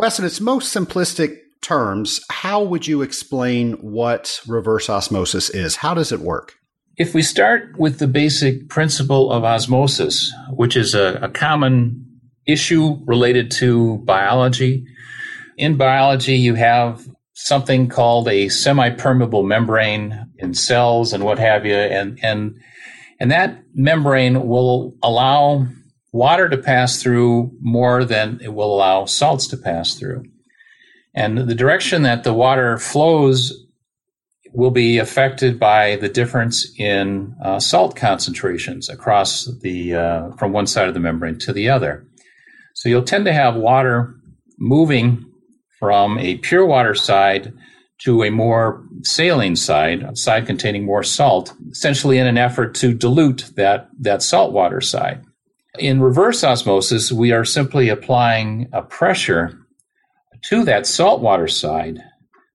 Wes, 0.00 0.18
in 0.18 0.24
its 0.24 0.40
most 0.40 0.74
simplistic 0.74 1.36
terms, 1.60 2.20
how 2.30 2.62
would 2.62 2.86
you 2.86 3.02
explain 3.02 3.74
what 3.82 4.40
reverse 4.48 4.88
osmosis 4.88 5.50
is? 5.50 5.76
How 5.76 5.92
does 5.92 6.10
it 6.10 6.20
work? 6.20 6.54
If 6.96 7.12
we 7.12 7.20
start 7.20 7.78
with 7.78 7.98
the 7.98 8.06
basic 8.06 8.70
principle 8.70 9.30
of 9.30 9.44
osmosis, 9.44 10.32
which 10.54 10.74
is 10.74 10.94
a, 10.94 11.18
a 11.20 11.28
common 11.28 12.06
issue 12.46 12.96
related 13.04 13.50
to 13.58 13.98
biology, 14.06 14.86
in 15.58 15.76
biology, 15.76 16.36
you 16.36 16.54
have 16.54 17.06
something 17.34 17.86
called 17.86 18.26
a 18.26 18.48
semi-permeable 18.48 19.42
membrane 19.42 20.32
in 20.38 20.54
cells 20.54 21.12
and 21.12 21.24
what 21.24 21.38
have 21.38 21.66
you, 21.66 21.74
and 21.74 22.18
and 22.22 22.58
and 23.18 23.30
that 23.30 23.62
membrane 23.74 24.48
will 24.48 24.96
allow 25.02 25.66
water 26.12 26.48
to 26.48 26.58
pass 26.58 27.02
through 27.02 27.52
more 27.60 28.04
than 28.04 28.40
it 28.42 28.54
will 28.54 28.74
allow 28.74 29.04
salts 29.04 29.46
to 29.48 29.56
pass 29.56 29.94
through. 29.94 30.24
And 31.14 31.38
the 31.38 31.54
direction 31.54 32.02
that 32.02 32.24
the 32.24 32.34
water 32.34 32.78
flows 32.78 33.66
will 34.52 34.70
be 34.70 34.98
affected 34.98 35.58
by 35.60 35.96
the 35.96 36.08
difference 36.08 36.72
in 36.76 37.34
uh, 37.42 37.60
salt 37.60 37.94
concentrations 37.94 38.88
across 38.88 39.48
the 39.60 39.94
uh, 39.94 40.30
from 40.32 40.52
one 40.52 40.66
side 40.66 40.88
of 40.88 40.94
the 40.94 41.00
membrane 41.00 41.38
to 41.38 41.52
the 41.52 41.68
other. 41.68 42.04
So 42.74 42.88
you'll 42.88 43.02
tend 43.02 43.26
to 43.26 43.32
have 43.32 43.54
water 43.54 44.14
moving 44.58 45.24
from 45.78 46.18
a 46.18 46.36
pure 46.38 46.66
water 46.66 46.94
side 46.94 47.52
to 47.98 48.24
a 48.24 48.30
more 48.30 48.82
saline 49.02 49.56
side, 49.56 50.02
a 50.02 50.16
side 50.16 50.46
containing 50.46 50.84
more 50.84 51.02
salt, 51.02 51.54
essentially 51.70 52.18
in 52.18 52.26
an 52.26 52.38
effort 52.38 52.74
to 52.74 52.94
dilute 52.94 53.50
that, 53.56 53.88
that 53.98 54.22
salt 54.22 54.52
water 54.52 54.80
side. 54.80 55.22
In 55.78 56.00
reverse 56.00 56.42
osmosis, 56.42 57.12
we 57.12 57.32
are 57.32 57.44
simply 57.44 57.88
applying 57.88 58.68
a 58.72 58.82
pressure 58.82 59.58
to 60.46 60.64
that 60.64 60.86
saltwater 60.86 61.46
side 61.46 62.02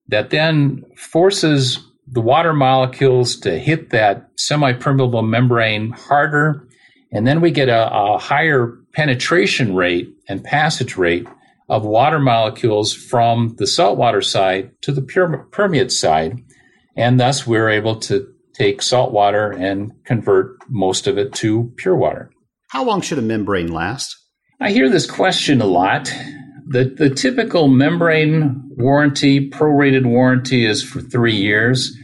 that 0.07 0.31
then 0.31 0.83
forces 0.97 1.79
the 2.07 2.21
water 2.21 2.53
molecules 2.53 3.37
to 3.37 3.57
hit 3.57 3.89
that 3.91 4.29
semi 4.37 4.73
permeable 4.73 5.21
membrane 5.21 5.91
harder. 5.91 6.67
And 7.11 7.25
then 7.25 7.39
we 7.39 7.51
get 7.51 7.69
a, 7.69 7.91
a 7.91 8.17
higher 8.17 8.77
penetration 8.93 9.75
rate 9.75 10.09
and 10.27 10.43
passage 10.43 10.97
rate 10.97 11.27
of 11.69 11.85
water 11.85 12.19
molecules 12.19 12.93
from 12.93 13.55
the 13.57 13.65
saltwater 13.65 14.21
side 14.21 14.71
to 14.81 14.91
the 14.91 15.01
permeate 15.51 15.91
side. 15.91 16.43
And 16.97 17.19
thus 17.19 17.47
we're 17.47 17.69
able 17.69 17.95
to 18.01 18.27
take 18.53 18.81
salt 18.81 19.11
water 19.11 19.51
and 19.51 19.91
convert 20.03 20.57
most 20.69 21.07
of 21.07 21.17
it 21.17 21.33
to 21.33 21.71
pure 21.77 21.95
water. 21.95 22.29
How 22.75 22.83
long 22.83 22.99
should 22.99 23.19
a 23.19 23.21
membrane 23.21 23.71
last? 23.71 24.17
I 24.59 24.71
hear 24.71 24.89
this 24.89 25.09
question 25.09 25.61
a 25.61 25.65
lot. 25.65 26.13
The, 26.67 26.83
the 26.83 27.09
typical 27.09 27.69
membrane 27.69 28.69
warranty, 28.75 29.49
prorated 29.49 30.05
warranty, 30.05 30.65
is 30.65 30.83
for 30.83 30.99
three 30.99 31.37
years. 31.37 31.97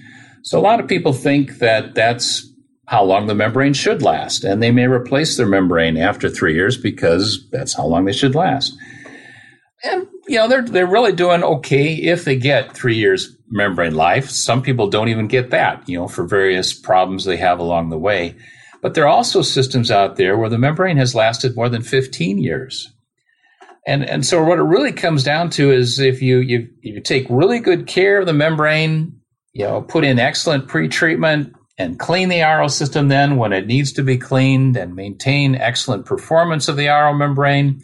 So 0.43 0.57
a 0.57 0.61
lot 0.63 0.79
of 0.79 0.87
people 0.87 1.11
think 1.11 1.57
that 1.57 1.93
that's 1.93 2.49
how 2.87 3.03
long 3.03 3.27
the 3.27 3.35
membrane 3.35 3.73
should 3.73 4.01
last, 4.01 4.45
and 4.45 4.63
they 4.63 4.71
may 4.71 4.87
replace 4.87 5.35
their 5.35 5.45
membrane 5.45 5.97
after 5.97 6.29
three 6.29 6.53
years 6.53 6.77
because 6.77 7.45
that's 7.51 7.73
how 7.73 7.85
long 7.85 8.05
they 8.05 8.13
should 8.13 8.33
last. 8.33 8.73
And 9.83 10.07
you 10.29 10.37
know, 10.37 10.47
they're 10.47 10.61
they're 10.61 10.87
really 10.87 11.11
doing 11.11 11.43
okay 11.43 11.95
if 11.95 12.23
they 12.23 12.37
get 12.37 12.73
three 12.73 12.95
years 12.95 13.35
membrane 13.49 13.95
life. 13.95 14.29
Some 14.29 14.61
people 14.61 14.89
don't 14.89 15.09
even 15.09 15.27
get 15.27 15.49
that, 15.49 15.89
you 15.89 15.99
know, 15.99 16.07
for 16.07 16.25
various 16.25 16.71
problems 16.71 17.25
they 17.25 17.35
have 17.35 17.59
along 17.59 17.89
the 17.89 17.99
way. 17.99 18.37
But 18.81 18.95
there 18.95 19.05
are 19.05 19.15
also 19.15 19.41
systems 19.41 19.91
out 19.91 20.15
there 20.15 20.37
where 20.37 20.49
the 20.49 20.57
membrane 20.57 20.97
has 20.97 21.15
lasted 21.15 21.55
more 21.55 21.69
than 21.69 21.83
15 21.83 22.39
years. 22.39 22.91
And 23.87 24.07
and 24.07 24.25
so 24.25 24.43
what 24.43 24.59
it 24.59 24.63
really 24.63 24.91
comes 24.91 25.23
down 25.23 25.49
to 25.51 25.71
is 25.71 25.99
if 25.99 26.21
you 26.21 26.37
you 26.37 26.67
you 26.81 27.01
take 27.01 27.25
really 27.29 27.59
good 27.59 27.87
care 27.87 28.19
of 28.19 28.27
the 28.27 28.33
membrane, 28.33 29.19
you 29.53 29.65
know, 29.65 29.81
put 29.81 30.03
in 30.03 30.19
excellent 30.19 30.67
pretreatment 30.67 31.53
and 31.79 31.99
clean 31.99 32.29
the 32.29 32.41
RO 32.41 32.67
system 32.67 33.07
then 33.07 33.37
when 33.37 33.53
it 33.53 33.65
needs 33.65 33.91
to 33.93 34.03
be 34.03 34.17
cleaned 34.17 34.77
and 34.77 34.95
maintain 34.95 35.55
excellent 35.55 36.05
performance 36.05 36.67
of 36.67 36.77
the 36.77 36.87
RO 36.87 37.13
membrane. 37.13 37.83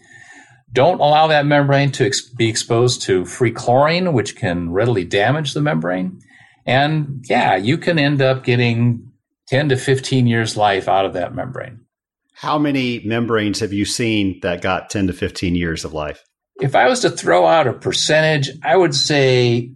Don't 0.71 0.99
allow 0.99 1.27
that 1.27 1.45
membrane 1.45 1.91
to 1.93 2.05
ex- 2.05 2.29
be 2.29 2.49
exposed 2.49 3.01
to 3.03 3.25
free 3.25 3.51
chlorine, 3.51 4.13
which 4.13 4.35
can 4.35 4.71
readily 4.71 5.05
damage 5.05 5.53
the 5.53 5.61
membrane. 5.61 6.19
And 6.65 7.25
yeah, 7.27 7.55
you 7.55 7.77
can 7.77 7.97
end 7.97 8.21
up 8.21 8.43
getting 8.43 9.11
10 9.49 9.69
to 9.69 9.77
15 9.77 10.27
years 10.27 10.57
life 10.57 10.87
out 10.87 11.05
of 11.05 11.13
that 11.13 11.33
membrane. 11.33 11.85
How 12.33 12.59
many 12.59 13.01
membranes 13.05 13.59
have 13.61 13.73
you 13.73 13.85
seen 13.85 14.39
that 14.43 14.61
got 14.61 14.89
10 14.89 15.07
to 15.07 15.13
15 15.13 15.55
years 15.55 15.83
of 15.83 15.93
life? 15.93 16.23
If 16.61 16.75
I 16.75 16.87
was 16.87 16.99
to 17.01 17.09
throw 17.09 17.47
out 17.47 17.67
a 17.67 17.73
percentage, 17.73 18.49
I 18.63 18.75
would 18.75 18.93
say 18.93 19.71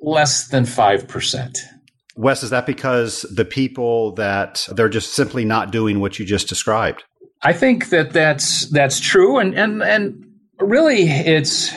less 0.00 0.48
than 0.48 0.64
5%. 0.64 1.56
Wes, 2.16 2.42
is 2.42 2.50
that 2.50 2.66
because 2.66 3.22
the 3.34 3.44
people 3.44 4.12
that 4.14 4.66
they're 4.72 4.88
just 4.88 5.14
simply 5.14 5.44
not 5.44 5.70
doing 5.70 6.00
what 6.00 6.18
you 6.18 6.26
just 6.26 6.48
described? 6.48 7.04
I 7.42 7.52
think 7.52 7.88
that 7.88 8.12
that's 8.12 8.68
that's 8.68 9.00
true, 9.00 9.38
and 9.38 9.54
and 9.54 9.82
and 9.82 10.26
really, 10.58 11.04
it's 11.08 11.72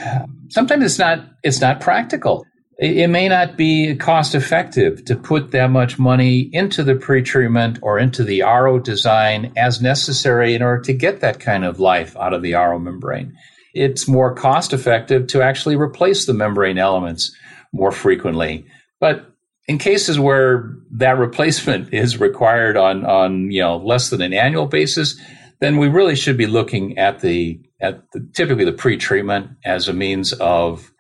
sometimes 0.50 0.84
it's 0.84 1.00
not 1.00 1.20
it's 1.44 1.62
not 1.62 1.80
practical. 1.80 2.46
It, 2.80 3.10
may 3.10 3.30
not 3.30 3.56
be 3.56 3.96
cost 3.96 4.34
effective 4.34 5.06
to 5.06 5.16
put 5.16 5.52
that 5.52 5.70
much 5.70 6.00
money 6.00 6.50
into 6.52 6.84
the 6.84 6.96
pretreatment 6.96 7.80
or 7.82 8.00
into 8.00 8.24
the 8.24 8.42
RO 8.42 8.80
design 8.80 9.54
as 9.56 9.82
necessary 9.82 10.56
in 10.56 10.64
order 10.64 10.82
to 10.84 10.94
get 10.94 11.22
that 11.22 11.40
kind 11.40 11.66
of 11.66 11.80
life 11.80 12.18
out 12.18 12.34
of 12.34 12.42
the 12.42 12.54
RO 12.54 12.80
membrane. 12.80 13.38
It's 13.74 14.08
more 14.08 14.34
cost 14.34 14.74
effective 14.74 15.28
to 15.28 15.42
actually 15.42 15.76
replace 15.76 16.26
the 16.26 16.34
membrane 16.34 16.78
elements 16.78 17.36
more 17.74 17.92
frequently. 17.92 18.66
But 19.00 19.26
in 19.68 19.78
cases 19.78 20.20
where 20.20 20.76
that 20.92 21.18
replacement 21.18 21.94
is 21.94 22.20
required 22.20 22.78
on 22.78 23.06
on 23.06 23.52
you 23.52 23.62
know 23.62 23.78
less 23.78 24.10
than 24.10 24.22
an 24.22 24.34
annual 24.34 24.68
basis, 24.68 25.20
then 25.60 25.78
we 25.78 25.88
really 25.88 26.16
should 26.16 26.38
be 26.38 26.48
looking 26.48 26.98
at 26.98 27.22
the 27.22 27.60
at 27.82 28.12
the, 28.12 28.28
typically 28.34 28.66
the 28.66 28.72
pretreatment 28.72 29.56
as 29.66 29.88
a 29.88 29.94
means 29.94 30.34
of 30.34 30.93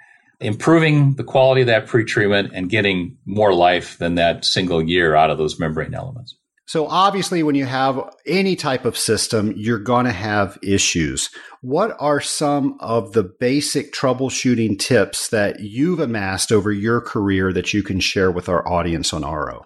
improving 0.44 1.16
the 1.16 1.24
quality 1.24 1.62
of 1.62 1.68
that 1.68 1.88
pretreatment 1.88 2.52
and 2.54 2.70
getting 2.70 3.18
more 3.26 3.54
life 3.54 3.98
than 3.98 4.16
that 4.16 4.46
single 4.46 4.82
year 4.82 5.16
out 5.16 5.30
of 5.30 5.38
those 5.38 5.60
membrane 5.60 5.94
elements. 5.94 6.36
So 6.66 6.88
obviously, 6.88 7.44
when 7.44 7.56
you 7.56 7.66
have 7.66 8.02
any 8.26 8.56
type 8.56 8.86
of 8.86 8.98
system, 8.98 9.54
you're 9.56 9.80
going 9.80 10.06
to 10.06 10.14
have 10.14 10.58
issues. 10.64 11.30
What 11.62 11.96
are 12.00 12.22
some 12.22 12.78
of 12.80 13.12
the 13.12 13.24
basic 13.24 13.94
troubleshooting 13.94 14.80
tips 14.80 15.28
that 15.30 15.60
you've 15.60 16.00
amassed 16.00 16.52
over 16.52 16.72
your 16.72 17.02
career 17.02 17.52
that 17.54 17.74
you 17.74 17.84
can 17.84 18.00
share 18.00 18.32
with 18.32 18.48
our 18.48 18.68
audience 18.68 19.14
on 19.14 19.24
RO? 19.24 19.66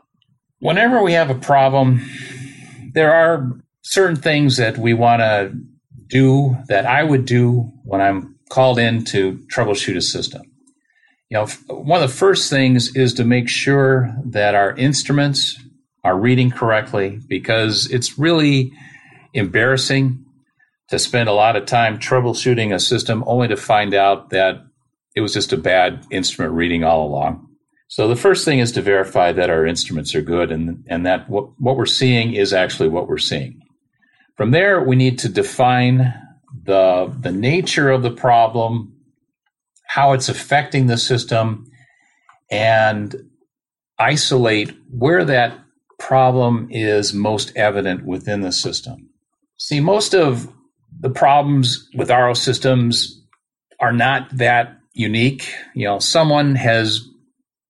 Whenever 0.60 1.04
we 1.04 1.14
have 1.14 1.30
a 1.30 1.36
problem, 1.36 2.02
there 2.94 3.14
are 3.14 3.52
certain 3.84 4.16
things 4.16 4.58
that 4.58 4.78
we 4.78 4.94
want 4.94 5.22
to 5.22 5.54
do 6.08 6.58
that 6.68 6.86
I 6.86 7.04
would 7.04 7.26
do 7.26 7.72
when 7.84 8.02
I'm 8.02 8.36
called 8.50 8.80
in 8.80 9.06
to 9.06 9.40
troubleshoot 9.54 9.96
a 9.96 10.02
system. 10.02 10.42
You 11.30 11.38
know, 11.38 11.48
one 11.68 12.02
of 12.02 12.10
the 12.10 12.16
first 12.16 12.50
things 12.50 12.96
is 12.96 13.14
to 13.16 13.26
make 13.26 13.50
sure 13.50 14.14
that 14.26 14.56
our 14.56 14.74
instruments 14.76 15.62
are 16.04 16.18
reading 16.18 16.52
correctly 16.52 17.20
because 17.28 17.92
it's 17.92 18.18
really 18.18 18.72
embarrassing 19.34 20.24
to 20.90 20.98
spend 20.98 21.28
a 21.28 21.34
lot 21.34 21.58
of 21.58 21.66
time 21.66 22.00
troubleshooting 22.00 22.74
a 22.74 22.80
system 22.80 23.24
only 23.28 23.50
to 23.50 23.58
find 23.58 23.94
out 23.94 24.30
that 24.30 24.64
it 25.16 25.22
was 25.22 25.34
just 25.34 25.52
a 25.52 25.58
bad 25.58 26.06
instrument 26.12 26.54
reading 26.54 26.84
all 26.84 27.06
along. 27.06 27.48
So 27.90 28.08
the 28.08 28.16
first 28.16 28.46
thing 28.46 28.60
is 28.60 28.72
to 28.74 28.82
verify 28.82 29.32
that 29.32 29.50
our 29.50 29.66
instruments 29.66 30.14
are 30.16 30.22
good 30.22 30.52
and, 30.52 30.86
and 30.88 31.06
that 31.06 31.30
what, 31.30 31.50
what 31.60 31.78
we're 31.78 31.86
seeing 31.86 32.34
is 32.34 32.54
actually 32.54 32.90
what 32.90 33.08
we're 33.08 33.18
seeing. 33.18 33.62
From 34.36 34.52
there, 34.52 34.82
we 34.82 34.96
need 34.96 35.20
to 35.20 35.30
define 35.30 36.14
the, 36.64 37.14
the 37.20 37.32
nature 37.32 37.90
of 37.90 38.04
the 38.04 38.12
problem, 38.12 38.97
how 39.88 40.14
it's 40.14 40.30
affecting 40.30 40.88
the 40.88 40.98
system, 40.98 41.66
and 42.52 43.16
isolate 44.00 44.76
where 44.92 45.26
that 45.26 45.58
problem 46.00 46.68
is 46.72 47.14
most 47.14 47.52
evident 47.56 48.06
within 48.06 48.42
the 48.42 48.52
system. 48.52 49.10
See, 49.58 49.80
most 49.80 50.14
of 50.14 50.52
the 51.00 51.10
problems 51.10 51.90
with 51.96 52.10
RO 52.10 52.34
systems 52.34 53.22
are 53.80 53.94
not 53.94 54.30
that 54.38 54.78
unique. 54.94 55.54
You 55.74 55.86
know, 55.86 56.00
someone 56.00 56.56
has 56.56 57.08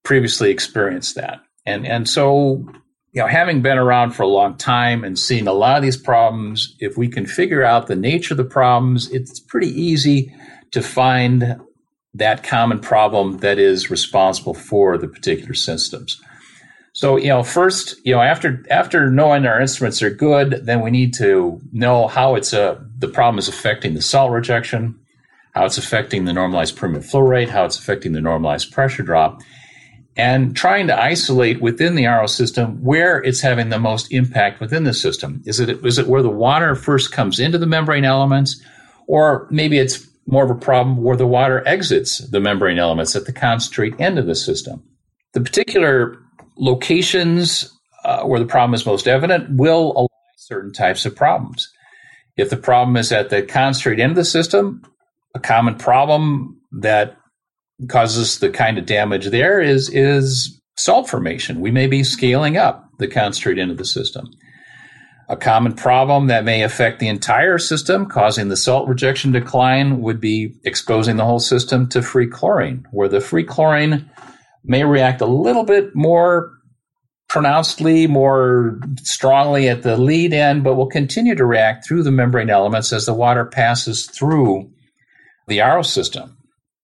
previously 0.03 0.51
experienced 0.51 1.15
that. 1.15 1.39
And 1.65 1.85
and 1.85 2.07
so, 2.07 2.65
you 3.11 3.21
know, 3.21 3.27
having 3.27 3.61
been 3.61 3.77
around 3.77 4.11
for 4.11 4.23
a 4.23 4.27
long 4.27 4.57
time 4.57 5.03
and 5.03 5.17
seeing 5.17 5.47
a 5.47 5.53
lot 5.53 5.77
of 5.77 5.83
these 5.83 5.97
problems, 5.97 6.75
if 6.79 6.97
we 6.97 7.07
can 7.07 7.25
figure 7.25 7.63
out 7.63 7.87
the 7.87 7.95
nature 7.95 8.33
of 8.33 8.37
the 8.37 8.45
problems, 8.45 9.09
it's 9.11 9.39
pretty 9.39 9.69
easy 9.69 10.33
to 10.71 10.81
find 10.81 11.59
that 12.13 12.43
common 12.43 12.79
problem 12.79 13.39
that 13.39 13.59
is 13.59 13.91
responsible 13.91 14.53
for 14.53 14.97
the 14.97 15.07
particular 15.07 15.53
systems. 15.53 16.21
So, 16.93 17.15
you 17.17 17.27
know, 17.27 17.43
first, 17.43 17.95
you 18.03 18.15
know, 18.15 18.21
after 18.21 18.65
after 18.71 19.11
knowing 19.11 19.45
our 19.45 19.61
instruments 19.61 20.01
are 20.01 20.09
good, 20.09 20.61
then 20.65 20.81
we 20.81 20.89
need 20.89 21.13
to 21.15 21.61
know 21.71 22.07
how 22.07 22.33
it's 22.33 22.53
a 22.53 22.71
uh, 22.71 22.79
the 22.97 23.07
problem 23.07 23.37
is 23.37 23.47
affecting 23.47 23.93
the 23.93 24.01
salt 24.01 24.31
rejection, 24.31 24.99
how 25.53 25.65
it's 25.65 25.77
affecting 25.77 26.25
the 26.25 26.33
normalized 26.33 26.75
permeate 26.75 27.03
flow 27.03 27.21
rate, 27.21 27.49
how 27.49 27.65
it's 27.65 27.77
affecting 27.77 28.13
the 28.13 28.21
normalized 28.21 28.71
pressure 28.71 29.03
drop, 29.03 29.41
and 30.15 30.55
trying 30.55 30.87
to 30.87 30.99
isolate 30.99 31.61
within 31.61 31.93
the 31.93 32.07
RO 32.07 32.25
system 32.25 32.83
where 32.83 33.23
it's 33.23 33.41
having 33.41 33.69
the 33.69 33.77
most 33.77 34.11
impact 34.11 34.59
within 34.59 34.83
the 34.83 34.93
system. 34.93 35.43
Is 35.45 35.59
it 35.59 35.69
is 35.85 35.99
it 35.99 36.07
where 36.07 36.23
the 36.23 36.29
water 36.29 36.73
first 36.73 37.11
comes 37.11 37.39
into 37.39 37.59
the 37.59 37.67
membrane 37.67 38.05
elements, 38.05 38.59
or 39.05 39.47
maybe 39.51 39.77
it's 39.77 40.06
more 40.27 40.43
of 40.43 40.51
a 40.51 40.55
problem 40.55 41.01
where 41.01 41.17
the 41.17 41.25
water 41.25 41.63
exits 41.65 42.19
the 42.19 42.39
membrane 42.39 42.77
elements 42.77 43.15
at 43.15 43.25
the 43.25 43.33
concentrate 43.33 43.99
end 43.99 44.19
of 44.19 44.27
the 44.27 44.35
system. 44.35 44.83
The 45.33 45.41
particular 45.41 46.17
locations 46.57 47.73
uh, 48.03 48.23
where 48.23 48.39
the 48.39 48.45
problem 48.45 48.73
is 48.73 48.85
most 48.85 49.07
evident 49.07 49.57
will 49.57 49.93
allow 49.95 50.07
certain 50.37 50.73
types 50.73 51.05
of 51.05 51.15
problems. 51.15 51.71
If 52.35 52.49
the 52.49 52.57
problem 52.57 52.95
is 52.97 53.11
at 53.11 53.29
the 53.29 53.41
concentrate 53.41 53.99
end 53.99 54.11
of 54.11 54.17
the 54.17 54.25
system, 54.25 54.83
a 55.33 55.39
common 55.39 55.75
problem 55.75 56.59
that 56.71 57.17
causes 57.89 58.39
the 58.39 58.49
kind 58.49 58.77
of 58.77 58.85
damage 58.85 59.27
there 59.27 59.61
is 59.61 59.89
is 59.89 60.59
salt 60.77 61.09
formation. 61.09 61.59
We 61.59 61.71
may 61.71 61.87
be 61.87 62.03
scaling 62.03 62.57
up 62.57 62.89
the 62.99 63.07
concentrate 63.07 63.59
end 63.59 63.71
of 63.71 63.77
the 63.77 63.85
system. 63.85 64.29
A 65.29 65.35
common 65.35 65.73
problem 65.73 66.27
that 66.27 66.45
may 66.45 66.63
affect 66.63 66.99
the 66.99 67.09
entire 67.09 67.57
system, 67.57 68.05
causing 68.05 68.47
the 68.47 68.55
salt 68.55 68.87
rejection 68.87 69.33
decline, 69.33 69.99
would 70.01 70.21
be 70.21 70.55
exposing 70.63 71.17
the 71.17 71.25
whole 71.25 71.39
system 71.39 71.89
to 71.89 72.01
free 72.01 72.27
chlorine, 72.27 72.87
where 72.91 73.09
the 73.09 73.19
free 73.19 73.43
chlorine 73.43 74.09
may 74.63 74.85
react 74.85 75.19
a 75.19 75.25
little 75.25 75.65
bit 75.65 75.93
more 75.93 76.53
pronouncedly, 77.27 78.07
more 78.07 78.79
strongly 79.01 79.67
at 79.67 79.83
the 79.83 79.97
lead 79.97 80.31
end, 80.31 80.63
but 80.63 80.75
will 80.75 80.87
continue 80.87 81.35
to 81.35 81.45
react 81.45 81.85
through 81.85 82.03
the 82.03 82.11
membrane 82.11 82.49
elements 82.49 82.93
as 82.93 83.05
the 83.05 83.13
water 83.13 83.43
passes 83.43 84.05
through 84.05 84.71
the 85.47 85.59
RO 85.59 85.81
system. 85.81 86.36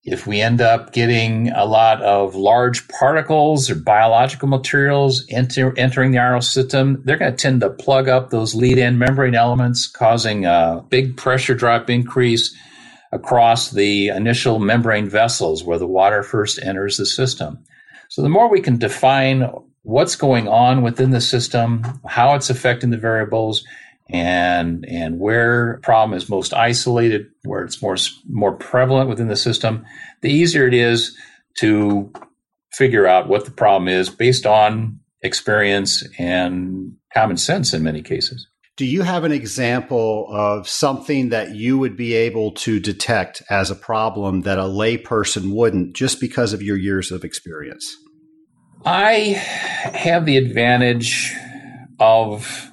If 0.04 0.26
we 0.26 0.42
end 0.42 0.60
up 0.60 0.92
getting 0.92 1.48
a 1.50 1.64
lot 1.64 2.02
of 2.02 2.34
large 2.34 2.86
particles 2.88 3.70
or 3.70 3.74
biological 3.74 4.48
materials 4.48 5.24
enter, 5.30 5.72
entering 5.78 6.10
the 6.10 6.18
RO 6.18 6.40
system, 6.40 7.00
they're 7.04 7.16
going 7.16 7.32
to 7.32 7.36
tend 7.36 7.62
to 7.62 7.70
plug 7.70 8.06
up 8.06 8.28
those 8.28 8.54
lead 8.54 8.76
end 8.76 8.98
membrane 8.98 9.34
elements, 9.34 9.86
causing 9.86 10.44
a 10.44 10.84
big 10.90 11.16
pressure 11.16 11.54
drop 11.54 11.88
increase 11.88 12.54
across 13.12 13.70
the 13.70 14.08
initial 14.08 14.58
membrane 14.58 15.08
vessels 15.08 15.64
where 15.64 15.78
the 15.78 15.86
water 15.86 16.22
first 16.22 16.62
enters 16.62 16.98
the 16.98 17.06
system. 17.06 17.64
So 18.10 18.20
the 18.20 18.28
more 18.28 18.50
we 18.50 18.60
can 18.60 18.76
define 18.76 19.48
what's 19.84 20.16
going 20.16 20.48
on 20.48 20.82
within 20.82 21.10
the 21.10 21.20
system, 21.20 21.82
how 22.06 22.34
it's 22.34 22.50
affecting 22.50 22.90
the 22.90 22.98
variables, 22.98 23.64
and 24.08 24.84
and 24.88 25.18
where 25.18 25.78
problem 25.82 26.16
is 26.16 26.28
most 26.28 26.52
isolated, 26.52 27.26
where 27.44 27.64
it's 27.64 27.80
more 27.80 27.96
more 28.28 28.52
prevalent 28.52 29.08
within 29.08 29.28
the 29.28 29.36
system, 29.36 29.84
the 30.20 30.30
easier 30.30 30.66
it 30.66 30.74
is 30.74 31.16
to 31.58 32.12
figure 32.72 33.06
out 33.06 33.28
what 33.28 33.44
the 33.44 33.50
problem 33.50 33.88
is 33.88 34.10
based 34.10 34.46
on 34.46 34.98
experience 35.22 36.06
and 36.18 36.92
common 37.12 37.36
sense 37.36 37.72
in 37.72 37.82
many 37.82 38.02
cases. 38.02 38.46
Do 38.76 38.84
you 38.84 39.02
have 39.02 39.22
an 39.22 39.30
example 39.30 40.26
of 40.30 40.68
something 40.68 41.28
that 41.28 41.54
you 41.54 41.78
would 41.78 41.96
be 41.96 42.12
able 42.14 42.50
to 42.52 42.80
detect 42.80 43.40
as 43.48 43.70
a 43.70 43.76
problem 43.76 44.40
that 44.40 44.58
a 44.58 44.62
layperson 44.62 45.54
wouldn't 45.54 45.94
just 45.94 46.20
because 46.20 46.52
of 46.52 46.60
your 46.60 46.76
years 46.76 47.12
of 47.12 47.24
experience? 47.24 47.96
I 48.84 49.40
have 49.94 50.26
the 50.26 50.36
advantage 50.36 51.32
of 52.00 52.70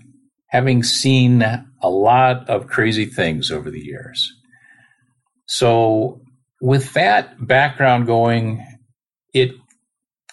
having 0.51 0.83
seen 0.83 1.41
a 1.41 1.89
lot 1.89 2.49
of 2.49 2.67
crazy 2.67 3.05
things 3.05 3.49
over 3.51 3.71
the 3.71 3.79
years. 3.79 4.33
So, 5.47 6.21
with 6.59 6.93
that 6.93 7.45
background 7.47 8.05
going, 8.05 8.63
it 9.33 9.51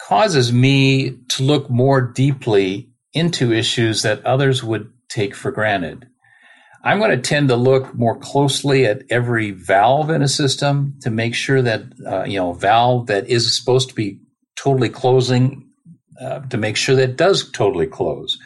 causes 0.07 0.52
me 0.52 1.18
to 1.28 1.42
look 1.42 1.70
more 1.70 2.00
deeply 2.00 2.90
into 3.12 3.52
issues 3.52 4.02
that 4.02 4.26
others 4.26 4.62
would 4.62 4.92
take 5.09 5.35
for 5.35 5.52
granted. 5.52 6.07
I'm 6.83 6.98
going 6.98 7.11
to 7.11 7.28
tend 7.28 7.48
to 7.48 7.57
look 7.57 7.94
more 7.94 8.18
closely 8.18 8.87
at 8.87 9.02
every 9.11 9.52
valve 9.52 10.11
in 10.11 10.22
a 10.22 10.28
system 10.28 10.94
to 11.02 11.11
make 11.11 11.35
sure 11.35 11.62
that, 11.62 11.83
uh, 12.07 12.24
you 12.24 12.38
know, 12.38 12.52
valve 12.52 13.07
that 13.07 13.28
is 13.28 13.57
supposed 13.57 13.88
to 13.88 13.94
be 13.94 14.20
totally 14.57 14.88
closing, 14.88 15.68
uh, 16.20 16.40
to 16.40 16.57
make 16.57 16.76
sure 16.76 16.96
that 16.96 17.16
does 17.16 17.50
totally 17.50 17.87
close. 17.87 18.37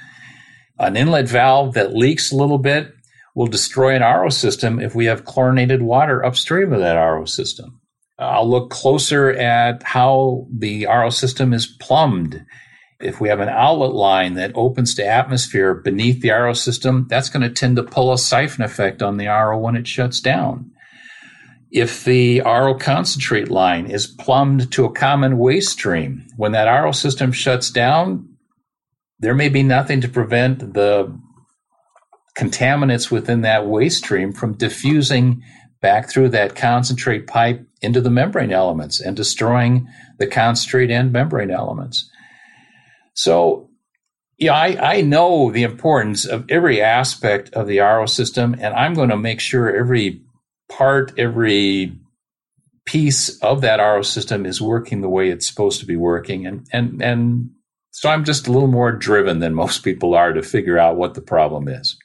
An 0.82 0.96
inlet 0.96 1.28
valve 1.28 1.74
that 1.74 1.94
leaks 1.94 2.32
a 2.32 2.36
little 2.36 2.58
bit 2.58 2.92
will 3.36 3.46
destroy 3.46 3.94
an 3.94 4.02
RO 4.02 4.28
system 4.30 4.80
if 4.80 4.96
we 4.96 5.04
have 5.06 5.24
chlorinated 5.24 5.80
water 5.80 6.24
upstream 6.24 6.72
of 6.72 6.80
that 6.80 6.96
RO 6.96 7.24
system. 7.24 7.80
I'll 8.18 8.50
look 8.50 8.70
closer 8.70 9.30
at 9.30 9.84
how 9.84 10.48
the 10.52 10.86
RO 10.86 11.10
system 11.10 11.52
is 11.52 11.66
plumbed. 11.66 12.44
If 13.00 13.20
we 13.20 13.28
have 13.28 13.38
an 13.38 13.48
outlet 13.48 13.92
line 13.92 14.34
that 14.34 14.52
opens 14.56 14.96
to 14.96 15.06
atmosphere 15.06 15.72
beneath 15.72 16.20
the 16.20 16.30
RO 16.30 16.52
system, 16.52 17.06
that's 17.08 17.28
going 17.28 17.42
to 17.42 17.50
tend 17.50 17.76
to 17.76 17.84
pull 17.84 18.12
a 18.12 18.18
siphon 18.18 18.64
effect 18.64 19.02
on 19.02 19.18
the 19.18 19.28
RO 19.28 19.58
when 19.58 19.76
it 19.76 19.86
shuts 19.86 20.20
down. 20.20 20.72
If 21.70 22.04
the 22.04 22.40
RO 22.40 22.74
concentrate 22.74 23.50
line 23.50 23.86
is 23.86 24.06
plumbed 24.08 24.72
to 24.72 24.84
a 24.84 24.92
common 24.92 25.38
waste 25.38 25.70
stream, 25.70 26.26
when 26.36 26.52
that 26.52 26.68
RO 26.68 26.90
system 26.90 27.30
shuts 27.30 27.70
down, 27.70 28.31
there 29.22 29.34
may 29.34 29.48
be 29.48 29.62
nothing 29.62 30.00
to 30.00 30.08
prevent 30.08 30.74
the 30.74 31.16
contaminants 32.36 33.10
within 33.10 33.42
that 33.42 33.66
waste 33.66 33.98
stream 33.98 34.32
from 34.32 34.54
diffusing 34.54 35.42
back 35.80 36.10
through 36.10 36.28
that 36.28 36.56
concentrate 36.56 37.26
pipe 37.26 37.64
into 37.80 38.00
the 38.00 38.10
membrane 38.10 38.52
elements 38.52 39.00
and 39.00 39.16
destroying 39.16 39.86
the 40.18 40.26
concentrate 40.26 40.90
end 40.90 41.12
membrane 41.12 41.50
elements. 41.50 42.10
So, 43.14 43.70
yeah, 44.38 44.54
I, 44.54 44.96
I 44.96 45.00
know 45.02 45.52
the 45.52 45.62
importance 45.62 46.24
of 46.24 46.44
every 46.48 46.80
aspect 46.80 47.50
of 47.54 47.68
the 47.68 47.78
RO 47.78 48.06
system, 48.06 48.56
and 48.58 48.74
I'm 48.74 48.94
going 48.94 49.10
to 49.10 49.16
make 49.16 49.40
sure 49.40 49.74
every 49.74 50.22
part, 50.68 51.12
every 51.16 51.96
piece 52.86 53.38
of 53.40 53.60
that 53.60 53.76
RO 53.76 54.02
system 54.02 54.46
is 54.46 54.60
working 54.60 55.00
the 55.00 55.08
way 55.08 55.30
it's 55.30 55.46
supposed 55.46 55.78
to 55.80 55.86
be 55.86 55.96
working. 55.96 56.46
And, 56.46 56.66
and, 56.72 57.02
and 57.02 57.50
so 57.92 58.08
I'm 58.08 58.24
just 58.24 58.46
a 58.46 58.52
little 58.52 58.68
more 58.68 58.90
driven 58.90 59.38
than 59.38 59.54
most 59.54 59.84
people 59.84 60.14
are 60.14 60.32
to 60.32 60.42
figure 60.42 60.78
out 60.78 60.96
what 60.96 61.14
the 61.14 61.20
problem 61.20 61.68
is. 61.68 61.96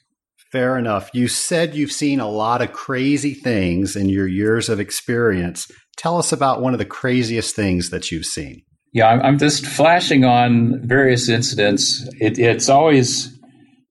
Fair 0.52 0.78
enough. 0.78 1.10
You 1.12 1.28
said 1.28 1.74
you've 1.74 1.92
seen 1.92 2.20
a 2.20 2.28
lot 2.28 2.62
of 2.62 2.72
crazy 2.72 3.34
things 3.34 3.96
in 3.96 4.08
your 4.08 4.26
years 4.26 4.68
of 4.68 4.80
experience. 4.80 5.70
Tell 5.96 6.16
us 6.16 6.32
about 6.32 6.62
one 6.62 6.72
of 6.72 6.78
the 6.78 6.86
craziest 6.86 7.54
things 7.54 7.90
that 7.90 8.10
you've 8.10 8.24
seen. 8.24 8.62
Yeah, 8.92 9.08
I'm 9.08 9.38
just 9.38 9.66
flashing 9.66 10.24
on 10.24 10.86
various 10.86 11.28
incidents. 11.28 12.08
It, 12.18 12.38
it's 12.38 12.70
always 12.70 13.38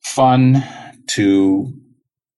fun 0.04 0.64
to 1.12 1.72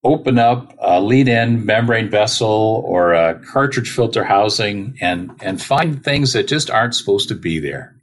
open 0.03 0.39
up 0.39 0.75
a 0.79 1.01
lead-end 1.01 1.65
membrane 1.65 2.09
vessel 2.09 2.83
or 2.85 3.13
a 3.13 3.39
cartridge 3.51 3.91
filter 3.91 4.23
housing 4.23 4.95
and 5.01 5.31
and 5.41 5.61
find 5.61 6.03
things 6.03 6.33
that 6.33 6.47
just 6.47 6.69
aren't 6.69 6.95
supposed 6.95 7.27
to 7.29 7.35
be 7.35 7.59
there. 7.59 7.95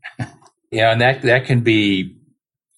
Yeah, 0.70 0.92
and 0.92 1.00
that 1.00 1.22
that 1.22 1.44
can 1.44 1.61
be 1.61 2.16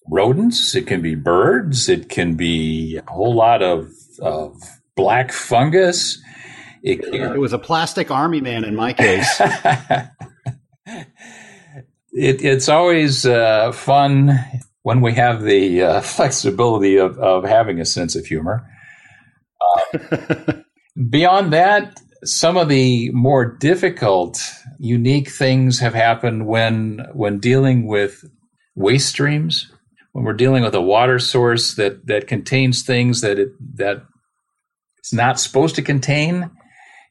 rodents, 0.09 0.75
it 0.75 0.87
can 0.87 1.01
be 1.01 1.15
birds, 1.15 1.89
it 1.89 2.09
can 2.09 2.35
be 2.35 2.97
a 2.97 3.11
whole 3.11 3.35
lot 3.35 3.61
of, 3.61 3.91
of 4.21 4.55
black 4.95 5.31
fungus. 5.31 6.21
It, 6.81 7.03
it 7.13 7.37
was 7.37 7.53
a 7.53 7.59
plastic 7.59 8.09
army 8.09 8.41
man 8.41 8.63
in 8.63 8.75
my 8.75 8.93
case. 8.93 9.39
it, 10.85 12.43
it's 12.43 12.69
always 12.69 13.25
uh, 13.25 13.71
fun 13.71 14.39
when 14.83 15.01
we 15.01 15.13
have 15.13 15.43
the 15.43 15.81
uh, 15.81 16.01
flexibility 16.15 16.97
of, 16.97 17.17
of 17.19 17.43
having 17.43 17.79
a 17.79 17.85
sense 17.85 18.15
of 18.15 18.25
humor. 18.25 18.65
Uh, 19.93 20.53
beyond 21.09 21.53
that, 21.53 21.99
some 22.23 22.57
of 22.57 22.69
the 22.69 23.09
more 23.11 23.45
difficult, 23.45 24.39
unique 24.77 25.29
things 25.29 25.79
have 25.79 25.93
happened 25.93 26.47
when 26.47 27.05
when 27.13 27.39
dealing 27.39 27.87
with 27.87 28.23
waste 28.75 29.09
streams 29.09 29.71
when 30.11 30.25
we're 30.25 30.33
dealing 30.33 30.63
with 30.63 30.75
a 30.75 30.81
water 30.81 31.19
source 31.19 31.75
that 31.75 32.05
that 32.07 32.27
contains 32.27 32.83
things 32.83 33.21
that 33.21 33.39
it 33.39 33.49
that 33.77 34.03
it's 34.97 35.13
not 35.13 35.39
supposed 35.39 35.75
to 35.75 35.81
contain, 35.81 36.51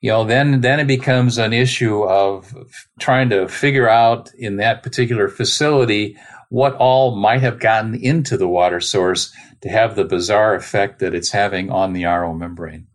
you 0.01 0.11
know, 0.11 0.25
then 0.25 0.61
then 0.61 0.81
it 0.81 0.87
becomes 0.87 1.39
an 1.39 1.53
issue 1.53 2.05
of 2.05 2.55
trying 3.01 3.31
to 3.31 3.49
figure 3.49 3.89
out 3.89 4.31
in 4.35 4.57
that 4.57 4.83
particular 4.83 5.29
facility 5.29 6.17
what 6.51 6.75
all 6.75 7.17
might 7.17 7.41
have 7.41 7.61
gotten 7.61 7.95
into 7.95 8.37
the 8.37 8.49
water 8.49 8.81
source 8.81 9.33
to 9.61 9.69
have 9.69 9.97
the 9.97 10.05
bizarre 10.05 10.55
effect 10.55 10.99
that 10.99 11.15
it's 11.15 11.31
having 11.31 11.71
on 11.71 11.93
the 11.93 12.05
RO 12.05 12.33
membrane. 12.33 12.87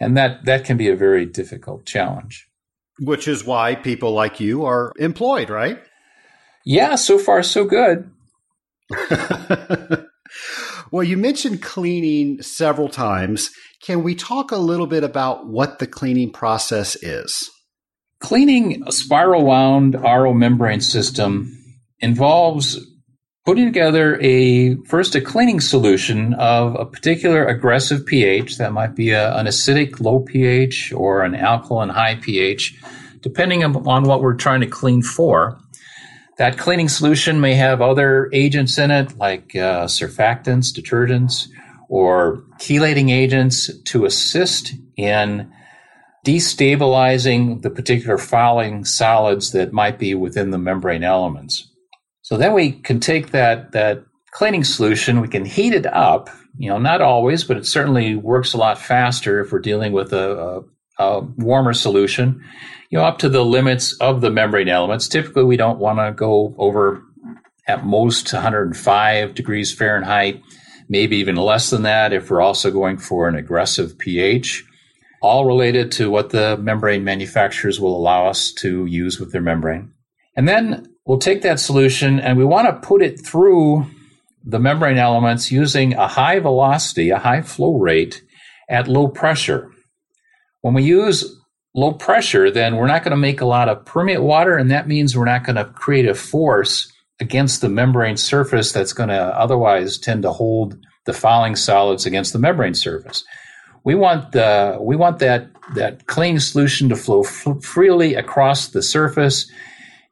And 0.00 0.16
that 0.16 0.44
that 0.44 0.64
can 0.64 0.76
be 0.76 0.88
a 0.88 0.96
very 0.96 1.26
difficult 1.26 1.84
challenge. 1.84 2.46
Which 3.00 3.28
is 3.28 3.44
why 3.44 3.74
people 3.74 4.12
like 4.12 4.40
you 4.40 4.64
are 4.64 4.92
employed, 4.98 5.50
right? 5.50 5.80
Yeah, 6.64 6.96
so 6.96 7.18
far 7.18 7.42
so 7.42 7.64
good. 7.64 8.10
well, 10.90 11.04
you 11.04 11.16
mentioned 11.16 11.62
cleaning 11.62 12.42
several 12.42 12.88
times. 12.88 13.50
Can 13.82 14.02
we 14.02 14.14
talk 14.14 14.50
a 14.50 14.56
little 14.56 14.86
bit 14.86 15.04
about 15.04 15.46
what 15.46 15.78
the 15.78 15.86
cleaning 15.86 16.32
process 16.32 16.96
is? 16.96 17.48
Cleaning 18.20 18.82
a 18.86 18.92
spiral 18.92 19.44
wound 19.44 19.94
RO 19.94 20.34
membrane 20.34 20.80
system 20.80 21.56
involves 22.00 22.78
putting 23.48 23.64
together 23.64 24.20
a 24.20 24.76
first 24.82 25.14
a 25.14 25.22
cleaning 25.22 25.58
solution 25.58 26.34
of 26.34 26.74
a 26.74 26.84
particular 26.84 27.46
aggressive 27.46 28.04
pH 28.04 28.58
that 28.58 28.74
might 28.74 28.94
be 28.94 29.08
a, 29.08 29.34
an 29.38 29.46
acidic 29.46 30.00
low 30.00 30.20
pH 30.20 30.92
or 30.92 31.22
an 31.22 31.34
alkaline 31.34 31.88
high 31.88 32.14
pH, 32.16 32.78
depending 33.22 33.64
on 33.64 34.02
what 34.02 34.20
we're 34.20 34.34
trying 34.34 34.60
to 34.60 34.66
clean 34.66 35.00
for. 35.00 35.58
That 36.36 36.58
cleaning 36.58 36.90
solution 36.90 37.40
may 37.40 37.54
have 37.54 37.80
other 37.80 38.28
agents 38.34 38.76
in 38.76 38.90
it, 38.90 39.16
like 39.16 39.56
uh, 39.56 39.86
surfactants, 39.86 40.70
detergents, 40.70 41.48
or 41.88 42.44
chelating 42.58 43.10
agents 43.10 43.74
to 43.84 44.04
assist 44.04 44.74
in 44.98 45.50
destabilizing 46.26 47.62
the 47.62 47.70
particular 47.70 48.18
fouling 48.18 48.84
solids 48.84 49.52
that 49.52 49.72
might 49.72 49.98
be 49.98 50.14
within 50.14 50.50
the 50.50 50.58
membrane 50.58 51.02
elements. 51.02 51.66
So 52.28 52.36
then 52.36 52.52
we 52.52 52.72
can 52.72 53.00
take 53.00 53.30
that, 53.30 53.72
that 53.72 54.04
cleaning 54.32 54.62
solution, 54.62 55.22
we 55.22 55.28
can 55.28 55.46
heat 55.46 55.72
it 55.72 55.86
up, 55.86 56.28
you 56.58 56.68
know, 56.68 56.76
not 56.76 57.00
always, 57.00 57.42
but 57.42 57.56
it 57.56 57.64
certainly 57.64 58.16
works 58.16 58.52
a 58.52 58.58
lot 58.58 58.78
faster 58.78 59.40
if 59.40 59.50
we're 59.50 59.60
dealing 59.60 59.94
with 59.94 60.12
a, 60.12 60.62
a, 60.98 61.02
a 61.02 61.20
warmer 61.38 61.72
solution 61.72 62.44
you 62.90 62.98
know, 62.98 63.04
up 63.04 63.16
to 63.20 63.30
the 63.30 63.42
limits 63.42 63.94
of 63.94 64.20
the 64.20 64.30
membrane 64.30 64.68
elements. 64.68 65.08
Typically, 65.08 65.44
we 65.44 65.56
don't 65.56 65.78
want 65.78 66.00
to 66.00 66.12
go 66.12 66.54
over 66.58 67.02
at 67.66 67.86
most 67.86 68.30
105 68.30 69.34
degrees 69.34 69.74
Fahrenheit, 69.74 70.42
maybe 70.90 71.16
even 71.16 71.36
less 71.36 71.70
than 71.70 71.82
that 71.84 72.12
if 72.12 72.30
we're 72.30 72.42
also 72.42 72.70
going 72.70 72.98
for 72.98 73.26
an 73.26 73.36
aggressive 73.36 73.96
pH. 73.96 74.66
All 75.22 75.46
related 75.46 75.92
to 75.92 76.10
what 76.10 76.28
the 76.28 76.58
membrane 76.58 77.04
manufacturers 77.04 77.80
will 77.80 77.96
allow 77.96 78.26
us 78.26 78.52
to 78.58 78.84
use 78.84 79.18
with 79.18 79.32
their 79.32 79.40
membrane. 79.40 79.92
And 80.36 80.46
then 80.46 80.86
we'll 81.08 81.18
take 81.18 81.42
that 81.42 81.58
solution 81.58 82.20
and 82.20 82.38
we 82.38 82.44
want 82.44 82.68
to 82.68 82.86
put 82.86 83.02
it 83.02 83.24
through 83.24 83.86
the 84.44 84.60
membrane 84.60 84.98
elements 84.98 85.50
using 85.50 85.94
a 85.94 86.06
high 86.06 86.38
velocity, 86.38 87.10
a 87.10 87.18
high 87.18 87.40
flow 87.42 87.76
rate 87.76 88.22
at 88.68 88.86
low 88.86 89.08
pressure. 89.08 89.72
When 90.60 90.74
we 90.74 90.84
use 90.84 91.34
low 91.74 91.92
pressure, 91.92 92.50
then 92.50 92.76
we're 92.76 92.86
not 92.86 93.02
going 93.02 93.12
to 93.12 93.16
make 93.16 93.40
a 93.40 93.46
lot 93.46 93.68
of 93.68 93.84
permeate 93.86 94.22
water, 94.22 94.56
and 94.56 94.70
that 94.70 94.86
means 94.86 95.16
we're 95.16 95.24
not 95.24 95.44
going 95.44 95.56
to 95.56 95.64
create 95.64 96.06
a 96.06 96.14
force 96.14 96.92
against 97.20 97.62
the 97.62 97.68
membrane 97.68 98.16
surface 98.16 98.70
that's 98.70 98.92
going 98.92 99.08
to 99.08 99.14
otherwise 99.14 99.98
tend 99.98 100.22
to 100.22 100.32
hold 100.32 100.76
the 101.06 101.12
fouling 101.12 101.56
solids 101.56 102.04
against 102.04 102.32
the 102.32 102.38
membrane 102.38 102.74
surface. 102.74 103.24
We 103.82 103.94
want 103.94 104.32
the 104.32 104.76
we 104.80 104.96
want 104.96 105.20
that 105.20 105.48
that 105.74 106.06
clean 106.06 106.38
solution 106.38 106.90
to 106.90 106.96
flow 106.96 107.22
f- 107.22 107.62
freely 107.62 108.14
across 108.14 108.68
the 108.68 108.82
surface 108.82 109.50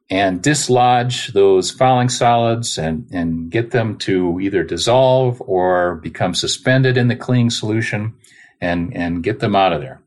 and 0.09 0.41
dislodge 0.41 1.33
those 1.33 1.69
fouling 1.69 2.09
solids 2.09 2.77
and, 2.77 3.07
and 3.11 3.49
get 3.49 3.71
them 3.71 3.97
to 3.97 4.39
either 4.39 4.63
dissolve 4.63 5.41
or 5.45 5.95
become 5.95 6.33
suspended 6.33 6.97
in 6.97 7.09
the 7.09 7.15
cleaning 7.15 7.49
solution 7.49 8.15
and, 8.61 8.95
and 8.95 9.23
get 9.23 9.39
them 9.39 9.55
out 9.55 9.73
of 9.73 9.81
there. 9.81 10.01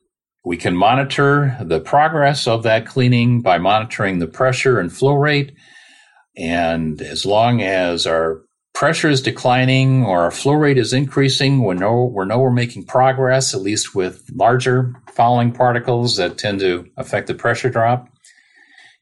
We 0.44 0.56
can 0.56 0.74
monitor 0.74 1.56
the 1.60 1.80
progress 1.80 2.46
of 2.46 2.62
that 2.62 2.86
cleaning 2.86 3.42
by 3.42 3.58
monitoring 3.58 4.18
the 4.18 4.26
pressure 4.26 4.80
and 4.80 4.90
flow 4.90 5.14
rate. 5.14 5.52
And 6.36 7.02
as 7.02 7.26
long 7.26 7.60
as 7.60 8.06
our 8.06 8.40
pressure 8.72 9.10
is 9.10 9.20
declining 9.20 10.06
or 10.06 10.22
our 10.22 10.30
flow 10.30 10.54
rate 10.54 10.78
is 10.78 10.94
increasing, 10.94 11.62
we 11.62 11.74
know, 11.74 12.10
we 12.16 12.24
know 12.24 12.38
we're 12.38 12.50
making 12.50 12.86
progress, 12.86 13.52
at 13.52 13.60
least 13.60 13.94
with 13.94 14.24
larger 14.34 14.94
fouling 15.12 15.52
particles 15.52 16.16
that 16.16 16.38
tend 16.38 16.60
to 16.60 16.86
affect 16.96 17.26
the 17.26 17.34
pressure 17.34 17.68
drop. 17.68 18.09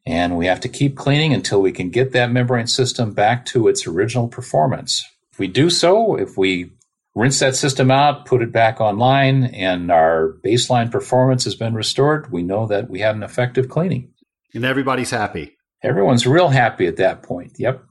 And 0.09 0.39
we 0.39 0.47
have 0.47 0.61
to 0.61 0.71
keep 0.71 0.97
cleaning 0.97 1.35
until 1.35 1.61
we 1.61 1.71
can 1.71 1.91
get 1.91 2.13
that 2.13 2.33
membrane 2.33 2.67
system 2.67 3.13
back 3.13 3.45
to 3.47 3.69
its 3.69 3.87
original 3.87 4.27
performance. 4.27 5.05
If 5.33 5.39
we 5.39 5.49
do 5.49 5.69
so, 5.69 6.17
if 6.17 6.39
we 6.39 6.73
rinse 7.15 7.41
that 7.41 7.57
system 7.57 7.91
out, 7.91 8.25
put 8.25 8.41
it 8.41 8.51
back 8.51 8.81
online, 8.81 9.45
and 9.45 9.91
our 9.91 10.39
baseline 10.43 10.91
performance 10.91 11.45
has 11.45 11.57
been 11.57 11.75
restored, 11.75 12.33
we 12.33 12.43
know 12.43 12.67
that 12.69 12.89
we 12.89 13.01
had 13.01 13.17
an 13.17 13.23
effective 13.23 13.69
cleaning. 13.69 14.11
And 14.55 14.65
everybody's 14.65 15.11
happy. 15.11 15.59
Everyone's 15.83 16.27
real 16.27 16.49
happy 16.49 16.87
at 16.87 16.97
that 16.97 17.23
point. 17.23 17.53
Yep. 17.59 17.85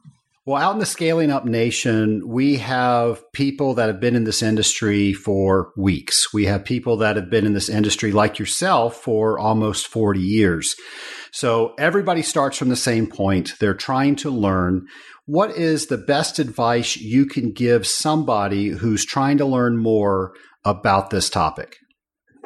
Well, 0.48 0.64
out 0.64 0.76
in 0.76 0.80
the 0.80 0.86
scaling 0.86 1.30
up 1.30 1.44
nation, 1.44 2.22
we 2.26 2.56
have 2.56 3.22
people 3.34 3.74
that 3.74 3.88
have 3.88 4.00
been 4.00 4.16
in 4.16 4.24
this 4.24 4.42
industry 4.42 5.12
for 5.12 5.74
weeks. 5.76 6.34
We 6.34 6.46
have 6.46 6.64
people 6.64 6.96
that 6.98 7.18
have 7.18 7.30
been 7.30 7.46
in 7.46 7.52
this 7.52 7.68
industry 7.68 8.14
like 8.14 8.40
yourself 8.40 8.96
for 8.96 9.38
almost 9.38 9.88
40 9.88 10.22
years. 10.22 10.78
So 11.34 11.74
everybody 11.78 12.22
starts 12.22 12.58
from 12.58 12.70
the 12.70 12.78
same 12.78 13.08
point. 13.08 13.56
They're 13.60 13.74
trying 13.74 14.16
to 14.18 14.30
learn. 14.30 14.86
What 15.26 15.52
is 15.52 15.88
the 15.88 15.98
best 15.98 16.40
advice 16.40 16.96
you 16.96 17.26
can 17.26 17.52
give 17.52 17.86
somebody 17.86 18.70
who's 18.70 19.06
trying 19.06 19.40
to 19.40 19.46
learn 19.46 19.76
more 19.76 20.32
about 20.64 21.10
this 21.10 21.30
topic? 21.30 21.76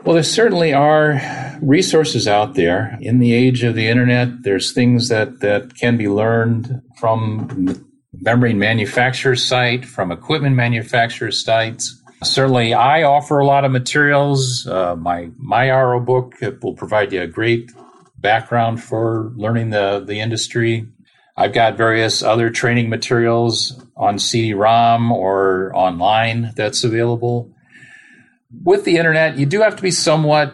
Well, 0.04 0.16
there 0.16 0.24
certainly 0.24 0.74
are 0.74 1.22
resources 1.62 2.28
out 2.28 2.56
there. 2.56 2.98
In 3.00 3.20
the 3.20 3.32
age 3.32 3.62
of 3.62 3.76
the 3.76 3.88
internet, 3.88 4.42
there's 4.42 4.74
things 4.74 5.10
that, 5.10 5.42
that 5.42 5.76
can 5.76 5.98
be 5.98 6.08
learned 6.08 6.82
from 7.00 7.91
membrane 8.22 8.60
manufacturer 8.60 9.36
site, 9.36 9.84
from 9.84 10.12
equipment 10.12 10.56
manufacturer 10.56 11.32
sites. 11.32 12.02
Certainly, 12.24 12.76
I 12.76 13.04
offer 13.04 13.40
a 13.40 13.46
lot 13.46 13.66
of 13.66 13.72
materials. 13.72 14.68
Uh, 14.68 14.96
my 14.96 15.32
my 15.38 15.70
RO 15.72 16.00
book 16.00 16.36
it 16.42 16.64
will 16.64 16.76
provide 16.76 17.12
you 17.12 17.22
a 17.22 17.28
great 17.28 17.72
background 18.18 18.82
for 18.84 19.32
learning 19.36 19.72
the 19.72 20.04
the 20.06 20.20
industry. 20.20 20.88
I've 21.36 21.54
got 21.54 21.78
various 21.78 22.22
other 22.22 22.52
training 22.52 22.90
materials 22.90 23.82
on 23.96 24.20
CD-ROM 24.20 25.12
or 25.12 25.72
online 25.74 26.52
that's 26.56 26.84
available. 26.84 27.52
With 28.64 28.84
the 28.84 28.98
internet, 28.98 29.38
you 29.38 29.46
do 29.46 29.62
have 29.62 29.76
to 29.78 29.82
be 29.82 29.92
somewhat 29.92 30.54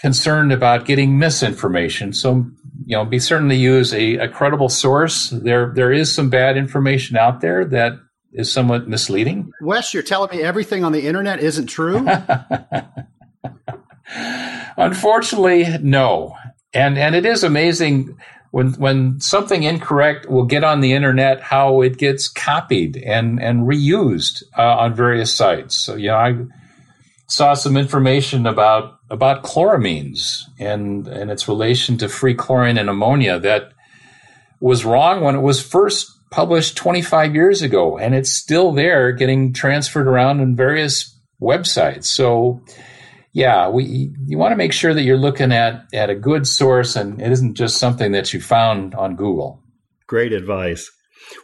concerned 0.00 0.52
about 0.52 0.84
getting 0.84 1.18
misinformation. 1.18 2.12
So 2.12 2.44
you 2.86 2.96
know, 2.96 3.04
be 3.04 3.18
certain 3.18 3.48
to 3.48 3.56
use 3.56 3.92
a, 3.92 4.16
a 4.16 4.28
credible 4.28 4.68
source. 4.68 5.30
There, 5.30 5.72
there 5.74 5.92
is 5.92 6.14
some 6.14 6.30
bad 6.30 6.56
information 6.56 7.16
out 7.16 7.40
there 7.40 7.64
that 7.64 7.94
is 8.32 8.52
somewhat 8.52 8.88
misleading. 8.88 9.50
Wes, 9.60 9.92
you're 9.92 10.04
telling 10.04 10.30
me 10.30 10.44
everything 10.44 10.84
on 10.84 10.92
the 10.92 11.04
internet 11.04 11.40
isn't 11.40 11.66
true? 11.66 12.06
Unfortunately, 14.76 15.66
no. 15.82 16.36
And 16.72 16.96
and 16.96 17.16
it 17.16 17.26
is 17.26 17.42
amazing 17.42 18.16
when 18.52 18.74
when 18.74 19.18
something 19.20 19.64
incorrect 19.64 20.30
will 20.30 20.44
get 20.44 20.62
on 20.62 20.80
the 20.80 20.92
internet, 20.92 21.40
how 21.40 21.80
it 21.80 21.98
gets 21.98 22.28
copied 22.28 22.98
and 22.98 23.42
and 23.42 23.66
reused 23.66 24.44
uh, 24.56 24.76
on 24.76 24.94
various 24.94 25.34
sites. 25.34 25.76
So 25.76 25.96
you 25.96 26.06
know, 26.08 26.16
I 26.16 26.36
saw 27.26 27.54
some 27.54 27.76
information 27.76 28.46
about 28.46 28.95
about 29.10 29.44
chloramines 29.44 30.42
and 30.58 31.06
and 31.06 31.30
its 31.30 31.48
relation 31.48 31.96
to 31.98 32.08
free 32.08 32.34
chlorine 32.34 32.78
and 32.78 32.88
ammonia 32.88 33.38
that 33.38 33.72
was 34.60 34.84
wrong 34.84 35.22
when 35.22 35.34
it 35.34 35.42
was 35.42 35.62
first 35.62 36.10
published 36.30 36.76
25 36.76 37.34
years 37.34 37.62
ago 37.62 37.98
and 37.98 38.14
it's 38.14 38.32
still 38.32 38.72
there 38.72 39.12
getting 39.12 39.52
transferred 39.52 40.08
around 40.08 40.40
in 40.40 40.56
various 40.56 41.16
websites. 41.40 42.04
So 42.04 42.60
yeah 43.32 43.68
we 43.68 44.12
you 44.26 44.38
want 44.38 44.52
to 44.52 44.56
make 44.56 44.72
sure 44.72 44.92
that 44.92 45.02
you're 45.02 45.16
looking 45.16 45.52
at 45.52 45.84
at 45.92 46.10
a 46.10 46.14
good 46.14 46.46
source 46.46 46.96
and 46.96 47.20
it 47.20 47.30
isn't 47.30 47.54
just 47.54 47.78
something 47.78 48.12
that 48.12 48.32
you 48.32 48.40
found 48.40 48.94
on 48.94 49.14
google. 49.14 49.62
Great 50.08 50.32
advice. 50.32 50.90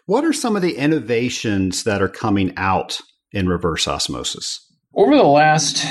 What 0.07 0.25
are 0.25 0.33
some 0.33 0.57
of 0.57 0.63
the 0.63 0.77
innovations 0.77 1.85
that 1.85 2.03
are 2.03 2.09
coming 2.09 2.53
out 2.57 3.01
in 3.33 3.49
reverse 3.49 3.89
osmosis? 3.89 4.61
Over 4.95 5.17
the 5.17 5.23
last 5.23 5.85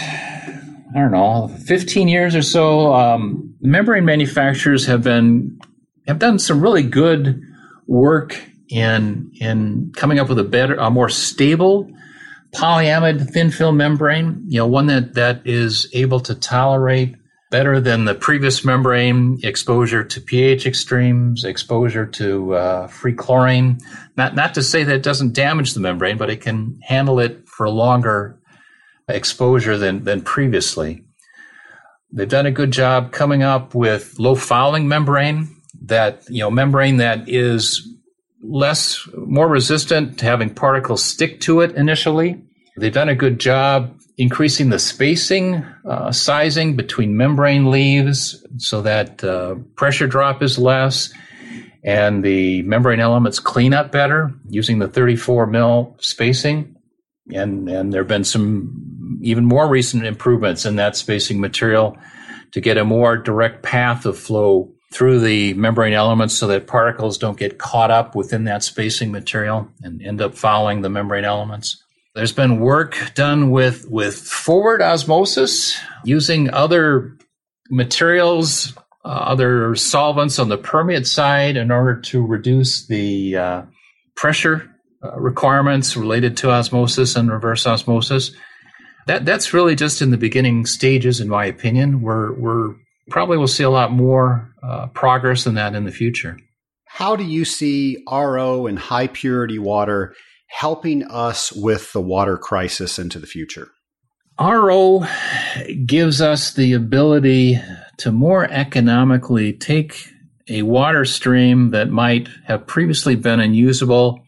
I 0.94 1.00
don't 1.00 1.12
know, 1.12 1.48
15 1.48 2.08
years 2.08 2.36
or 2.36 2.42
so, 2.42 2.94
um, 2.94 3.56
membrane 3.62 4.06
manufacturers 4.06 4.86
have 4.88 5.04
been 5.04 5.60
have 6.08 6.20
done 6.20 6.40
some 6.40 6.62
really 6.62 6.84
good 6.84 7.42
work 7.88 8.42
in 8.68 9.32
in 9.40 9.92
coming 9.96 10.20
up 10.20 10.30
with 10.30 10.40
a 10.40 10.44
better, 10.44 10.76
a 10.76 10.90
more 10.90 11.10
stable 11.10 11.90
polyamide 12.54 13.32
thin 13.32 13.52
film 13.52 13.78
membrane. 13.78 14.44
You 14.48 14.60
know, 14.60 14.68
one 14.68 14.88
that 14.88 15.14
that 15.14 15.42
is 15.46 15.88
able 15.94 16.20
to 16.22 16.36
tolerate 16.36 17.16
better 17.52 17.80
than 17.80 18.06
the 18.06 18.16
previous 18.16 18.66
membrane 18.66 19.40
exposure 19.44 20.04
to 20.04 20.22
pH 20.22 20.66
extremes, 20.66 21.44
exposure 21.44 22.06
to 22.06 22.56
uh, 22.56 22.88
free 22.88 23.14
chlorine. 23.14 23.80
Not 24.18 24.36
not 24.36 24.56
to 24.56 24.64
say 24.64 24.84
that 24.84 24.96
it 24.96 25.04
doesn't 25.04 25.34
damage 25.34 25.74
the 25.74 25.80
membrane, 25.80 26.18
but 26.18 26.30
it 26.30 26.42
can 26.42 26.80
handle 26.82 27.20
it 27.20 27.48
for 27.48 27.70
longer 27.70 28.41
exposure 29.08 29.78
than, 29.78 30.04
than 30.04 30.22
previously. 30.22 31.04
They've 32.12 32.28
done 32.28 32.46
a 32.46 32.52
good 32.52 32.72
job 32.72 33.12
coming 33.12 33.44
up 33.44 33.74
with 33.74 34.20
low 34.20 34.36
fouling 34.36 34.88
membrane 34.88 35.56
that, 35.84 36.24
you 36.30 36.40
know, 36.40 36.52
membrane 36.52 36.98
that 36.98 37.30
is 37.30 37.88
less, 38.44 39.08
more 39.16 39.48
resistant 39.48 40.20
to 40.20 40.26
having 40.26 40.54
particles 40.54 41.04
stick 41.04 41.40
to 41.42 41.62
it 41.62 41.72
initially. 41.76 42.42
They've 42.78 42.92
done 42.92 43.10
a 43.10 43.16
good 43.16 43.40
job 43.40 43.98
increasing 44.18 44.70
the 44.70 44.80
spacing, 44.80 45.66
uh, 45.86 46.12
sizing 46.12 46.76
between 46.76 47.16
membrane 47.16 47.72
leaves 47.72 48.46
so 48.58 48.82
that 48.82 49.24
uh, 49.24 49.56
pressure 49.76 50.08
drop 50.08 50.44
is 50.44 50.60
less 50.60 51.14
and 51.84 52.24
the 52.24 52.62
membrane 52.64 53.00
elements 53.00 53.40
clean 53.40 53.74
up 53.74 53.92
better 53.92 54.32
using 54.50 54.80
the 54.80 54.88
34 54.88 55.48
mil 55.48 55.96
spacing. 56.00 56.76
And, 57.34 57.68
and 57.70 57.92
there 57.92 58.02
have 58.02 58.08
been 58.08 58.24
some 58.24 58.91
even 59.22 59.46
more 59.46 59.68
recent 59.68 60.06
improvements 60.06 60.66
in 60.66 60.76
that 60.78 60.96
spacing 60.96 61.40
material 61.40 61.98
to 62.52 62.62
get 62.62 62.78
a 62.78 62.86
more 62.86 63.18
direct 63.18 63.64
path 63.64 64.06
of 64.06 64.18
flow 64.18 64.72
through 64.94 65.20
the 65.20 65.54
membrane 65.54 65.94
elements 65.94 66.36
so 66.36 66.48
that 66.48 66.68
particles 66.68 67.18
don't 67.18 67.38
get 67.38 67.58
caught 67.58 67.92
up 67.92 68.14
within 68.14 68.44
that 68.44 68.64
spacing 68.64 69.12
material 69.12 69.70
and 69.82 70.02
end 70.02 70.22
up 70.22 70.36
fouling 70.36 70.82
the 70.82 70.90
membrane 70.90 71.24
elements. 71.24 71.82
There's 72.14 72.34
been 72.34 72.60
work 72.60 72.98
done 73.16 73.52
with, 73.52 73.90
with 73.90 74.18
forward 74.18 74.82
osmosis 74.82 75.80
using 76.04 76.50
other 76.54 77.18
materials, 77.70 78.74
uh, 79.06 79.08
other 79.08 79.76
solvents 79.76 80.38
on 80.40 80.50
the 80.50 80.58
permeate 80.58 81.08
side 81.08 81.56
in 81.56 81.72
order 81.72 82.02
to 82.02 82.26
reduce 82.26 82.86
the 82.88 83.38
uh, 83.38 83.62
pressure 84.18 84.70
uh, 85.02 85.18
requirements 85.18 85.96
related 85.96 86.36
to 86.38 86.52
osmosis 86.52 87.16
and 87.16 87.32
reverse 87.32 87.66
osmosis 87.66 88.32
that 89.08 89.26
that's 89.26 89.54
really 89.54 89.76
just 89.76 90.02
in 90.02 90.12
the 90.12 90.18
beginning 90.18 90.66
stages, 90.66 91.20
in 91.20 91.28
my 91.28 91.46
opinion. 91.46 92.02
We're 92.02 92.34
we're 92.34 92.76
probably 93.10 93.38
will 93.38 93.48
see 93.48 93.64
a 93.64 93.70
lot 93.70 93.92
more 93.92 94.54
uh, 94.64 94.88
progress 94.88 95.44
than 95.44 95.56
that 95.56 95.76
in 95.76 95.86
the 95.86 95.92
future. 95.92 96.38
How 96.86 97.16
do 97.16 97.24
you 97.24 97.46
see 97.46 98.04
RO 98.10 98.68
and 98.68 98.78
high 98.78 99.08
purity 99.08 99.60
water 99.60 100.14
helping 100.48 101.04
us 101.04 101.52
with 101.52 101.94
the 101.94 102.02
water 102.02 102.38
crisis 102.38 103.00
into 103.00 103.20
the 103.20 103.28
future? 103.28 103.70
RO 104.40 105.06
gives 105.86 106.22
us 106.22 106.54
the 106.54 106.74
ability 106.74 107.60
to 107.98 108.12
more 108.12 108.46
economically 108.50 109.54
take 109.54 110.08
a 110.50 110.64
water 110.64 111.06
stream 111.06 111.72
that 111.72 111.90
might 111.90 112.28
have 112.46 112.68
previously 112.68 113.16
been 113.16 113.40
unusable 113.40 114.22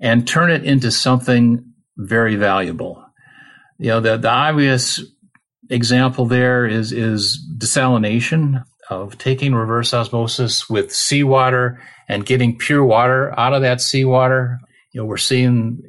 and 0.00 0.26
turn 0.26 0.50
it 0.50 0.64
into 0.64 0.90
something 0.90 1.72
very 1.96 2.36
valuable. 2.36 3.05
You 3.78 3.88
know, 3.88 4.00
the, 4.00 4.16
the 4.16 4.30
obvious 4.30 5.00
example 5.70 6.26
there 6.26 6.66
is, 6.66 6.92
is 6.92 7.44
desalination 7.58 8.64
of 8.88 9.18
taking 9.18 9.54
reverse 9.54 9.92
osmosis 9.92 10.68
with 10.70 10.94
seawater 10.94 11.82
and 12.08 12.24
getting 12.24 12.56
pure 12.56 12.84
water 12.84 13.38
out 13.38 13.52
of 13.52 13.62
that 13.62 13.80
seawater. 13.80 14.60
You 14.92 15.00
know, 15.00 15.06
we're 15.06 15.16
seeing 15.16 15.82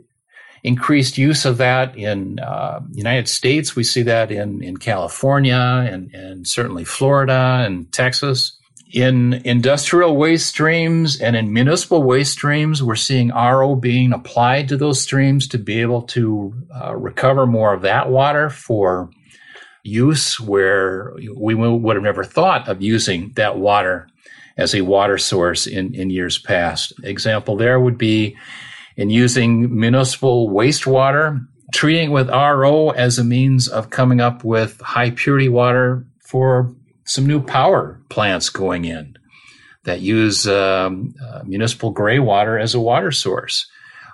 increased 0.64 1.18
use 1.18 1.46
of 1.46 1.58
that 1.58 1.96
in 1.96 2.40
uh, 2.40 2.82
United 2.92 3.28
States. 3.28 3.76
We 3.76 3.84
see 3.84 4.02
that 4.04 4.32
in, 4.32 4.64
in 4.64 4.78
California 4.78 5.56
and, 5.56 6.14
and 6.14 6.48
certainly 6.48 6.84
Florida 6.84 7.64
and 7.66 7.92
Texas. 7.94 8.57
In 8.92 9.34
industrial 9.46 10.16
waste 10.16 10.48
streams 10.48 11.20
and 11.20 11.36
in 11.36 11.52
municipal 11.52 12.04
waste 12.04 12.34
streams, 12.34 12.82
we're 12.82 12.96
seeing 12.96 13.30
RO 13.30 13.76
being 13.76 14.14
applied 14.14 14.70
to 14.70 14.78
those 14.78 15.02
streams 15.02 15.48
to 15.50 15.58
be 15.58 15.82
able 15.82 16.04
to 16.04 16.54
uh, 16.74 16.96
recover 16.96 17.46
more 17.46 17.74
of 17.74 17.82
that 17.82 18.10
water 18.10 18.50
for 18.50 19.10
use 19.84 20.40
where 20.40 21.14
we 21.36 21.56
would 21.56 21.96
have 21.96 22.04
never 22.04 22.24
thought 22.24 22.68
of 22.68 22.82
using 22.82 23.32
that 23.36 23.58
water 23.58 24.08
as 24.58 24.74
a 24.74 24.82
water 24.82 25.18
source 25.18 25.68
in, 25.68 25.94
in 25.94 26.10
years 26.10 26.38
past. 26.38 26.94
Example 27.04 27.56
there 27.56 27.80
would 27.80 27.98
be 27.98 28.36
in 28.96 29.10
using 29.10 29.80
municipal 29.80 30.50
wastewater, 30.50 31.46
treating 31.74 32.12
with 32.12 32.30
RO 32.30 32.90
as 32.90 33.20
a 33.20 33.24
means 33.24 33.68
of 33.68 33.90
coming 33.90 34.20
up 34.20 34.44
with 34.44 34.80
high 34.82 35.12
purity 35.12 35.50
water 35.50 36.06
for 36.20 36.74
some 37.08 37.26
new 37.26 37.42
power 37.42 38.00
plants 38.10 38.50
going 38.50 38.86
in 38.86 39.18
that 39.86 40.02
use 40.02 40.46
um, 40.48 41.16
uh, 41.26 41.42
municipal 41.46 41.92
gray 41.92 42.20
water 42.20 42.60
as 42.60 42.76
a 42.76 42.80
water 42.80 43.12
source. 43.12 43.68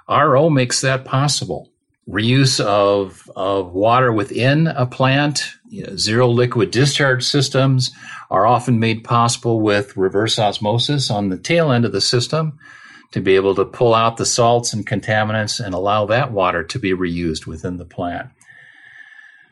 RO 0.08 0.50
makes 0.50 0.82
that 0.82 1.04
possible. 1.04 1.70
Reuse 2.08 2.60
of, 2.60 3.30
of 3.36 3.74
water 3.74 4.12
within 4.12 4.68
a 4.68 4.86
plant, 4.86 5.54
you 5.70 5.84
know, 5.84 5.96
zero 5.96 6.28
liquid 6.28 6.70
discharge 6.70 7.26
systems 7.26 7.92
are 8.30 8.46
often 8.46 8.80
made 8.80 9.04
possible 9.04 9.62
with 9.62 9.98
reverse 9.98 10.38
osmosis 10.38 11.10
on 11.10 11.30
the 11.30 11.38
tail 11.38 11.72
end 11.72 11.86
of 11.86 11.92
the 11.92 12.02
system 12.02 12.60
to 13.12 13.22
be 13.22 13.36
able 13.36 13.56
to 13.56 13.66
pull 13.66 13.96
out 13.96 14.18
the 14.18 14.26
salts 14.26 14.74
and 14.74 14.86
contaminants 14.86 15.64
and 15.64 15.74
allow 15.74 16.06
that 16.06 16.32
water 16.32 16.64
to 16.64 16.78
be 16.78 16.92
reused 16.92 17.48
within 17.48 17.78
the 17.78 17.86
plant. 17.86 18.28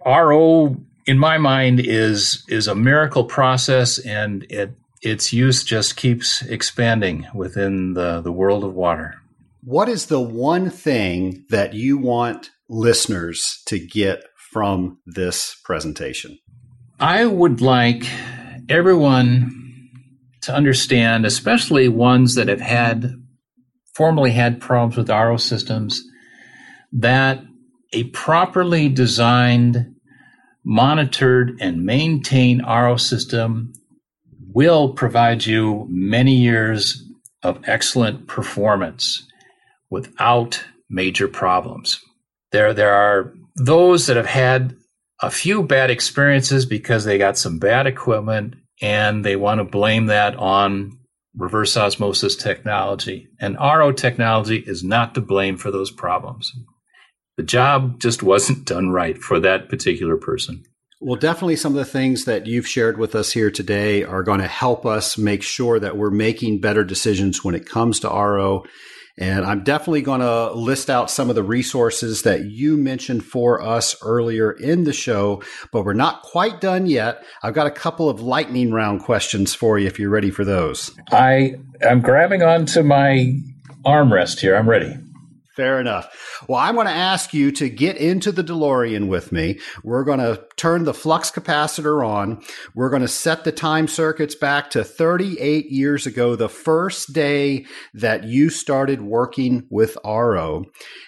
RO 0.05 0.75
in 1.05 1.17
my 1.17 1.37
mind 1.37 1.79
is 1.79 2.43
is 2.47 2.67
a 2.67 2.75
miracle 2.75 3.23
process 3.23 3.97
and 3.99 4.45
it 4.49 4.73
its 5.01 5.33
use 5.33 5.63
just 5.63 5.95
keeps 5.95 6.43
expanding 6.43 7.27
within 7.33 7.93
the, 7.93 8.21
the 8.21 8.31
world 8.31 8.63
of 8.63 8.75
water. 8.75 9.15
What 9.63 9.89
is 9.89 10.07
the 10.07 10.21
one 10.21 10.69
thing 10.69 11.43
that 11.49 11.73
you 11.73 11.97
want 11.97 12.51
listeners 12.69 13.61
to 13.65 13.79
get 13.79 14.23
from 14.51 14.99
this 15.05 15.59
presentation? 15.63 16.37
I 16.99 17.25
would 17.25 17.61
like 17.61 18.05
everyone 18.69 19.89
to 20.41 20.53
understand, 20.53 21.25
especially 21.25 21.87
ones 21.87 22.35
that 22.35 22.47
have 22.47 22.61
had 22.61 23.15
formerly 23.95 24.31
had 24.31 24.61
problems 24.61 24.97
with 24.97 25.09
RO 25.09 25.37
systems, 25.37 26.03
that 26.93 27.43
a 27.93 28.03
properly 28.05 28.87
designed 28.87 29.95
monitored 30.63 31.57
and 31.59 31.85
maintained 31.85 32.63
RO 32.65 32.97
system 32.97 33.73
will 34.53 34.93
provide 34.93 35.45
you 35.45 35.85
many 35.89 36.35
years 36.35 37.03
of 37.43 37.59
excellent 37.65 38.27
performance 38.27 39.27
without 39.89 40.63
major 40.89 41.27
problems. 41.27 41.99
There, 42.51 42.73
there 42.73 42.93
are 42.93 43.33
those 43.55 44.07
that 44.07 44.17
have 44.17 44.25
had 44.25 44.75
a 45.21 45.31
few 45.31 45.63
bad 45.63 45.89
experiences 45.89 46.65
because 46.65 47.05
they 47.05 47.17
got 47.17 47.37
some 47.37 47.59
bad 47.59 47.87
equipment 47.87 48.55
and 48.81 49.23
they 49.23 49.35
want 49.35 49.59
to 49.59 49.63
blame 49.63 50.07
that 50.07 50.35
on 50.35 50.97
reverse 51.35 51.77
osmosis 51.77 52.35
technology. 52.35 53.27
And 53.39 53.55
RO 53.55 53.91
technology 53.91 54.57
is 54.57 54.83
not 54.83 55.15
to 55.15 55.21
blame 55.21 55.57
for 55.57 55.71
those 55.71 55.91
problems 55.91 56.51
the 57.37 57.43
job 57.43 57.99
just 57.99 58.23
wasn't 58.23 58.65
done 58.65 58.89
right 58.89 59.17
for 59.17 59.39
that 59.39 59.69
particular 59.69 60.17
person. 60.17 60.63
Well, 61.03 61.19
definitely 61.19 61.55
some 61.55 61.71
of 61.71 61.79
the 61.79 61.91
things 61.91 62.25
that 62.25 62.45
you've 62.45 62.67
shared 62.67 62.99
with 62.99 63.15
us 63.15 63.31
here 63.31 63.49
today 63.49 64.03
are 64.03 64.21
going 64.21 64.39
to 64.39 64.47
help 64.47 64.85
us 64.85 65.17
make 65.17 65.41
sure 65.41 65.79
that 65.79 65.97
we're 65.97 66.11
making 66.11 66.61
better 66.61 66.83
decisions 66.83 67.43
when 67.43 67.55
it 67.55 67.65
comes 67.65 67.99
to 68.01 68.07
RO. 68.07 68.65
And 69.17 69.43
I'm 69.43 69.63
definitely 69.63 70.03
going 70.03 70.21
to 70.21 70.51
list 70.53 70.91
out 70.91 71.09
some 71.09 71.29
of 71.29 71.35
the 71.35 71.43
resources 71.43 72.21
that 72.21 72.45
you 72.45 72.77
mentioned 72.77 73.25
for 73.25 73.61
us 73.61 73.95
earlier 74.03 74.51
in 74.51 74.83
the 74.83 74.93
show, 74.93 75.41
but 75.71 75.85
we're 75.85 75.93
not 75.93 76.21
quite 76.21 76.61
done 76.61 76.85
yet. 76.85 77.23
I've 77.41 77.55
got 77.55 77.67
a 77.67 77.71
couple 77.71 78.07
of 78.07 78.21
lightning 78.21 78.71
round 78.71 79.01
questions 79.01 79.55
for 79.55 79.79
you 79.79 79.87
if 79.87 79.97
you're 79.97 80.11
ready 80.11 80.29
for 80.29 80.45
those. 80.45 80.91
I 81.11 81.55
am 81.81 82.01
grabbing 82.01 82.43
onto 82.43 82.83
my 82.83 83.33
armrest 83.85 84.39
here. 84.39 84.55
I'm 84.55 84.69
ready. 84.69 84.95
Fair 85.55 85.81
enough. 85.81 86.07
Well, 86.47 86.59
I'm 86.59 86.75
going 86.75 86.87
to 86.87 86.93
ask 86.93 87.33
you 87.33 87.51
to 87.53 87.67
get 87.67 87.97
into 87.97 88.31
the 88.31 88.43
DeLorean 88.43 89.09
with 89.09 89.33
me. 89.33 89.59
We're 89.83 90.05
going 90.05 90.19
to 90.19 90.45
turn 90.55 90.85
the 90.85 90.93
flux 90.93 91.29
capacitor 91.29 92.07
on. 92.07 92.41
We're 92.73 92.89
going 92.89 93.01
to 93.01 93.07
set 93.09 93.43
the 93.43 93.51
time 93.51 93.89
circuits 93.89 94.33
back 94.33 94.69
to 94.71 94.85
38 94.85 95.69
years 95.69 96.07
ago, 96.07 96.37
the 96.37 96.47
first 96.47 97.11
day 97.11 97.65
that 97.93 98.23
you 98.23 98.49
started 98.49 99.01
working 99.01 99.67
with 99.69 99.97
RO. 100.05 100.63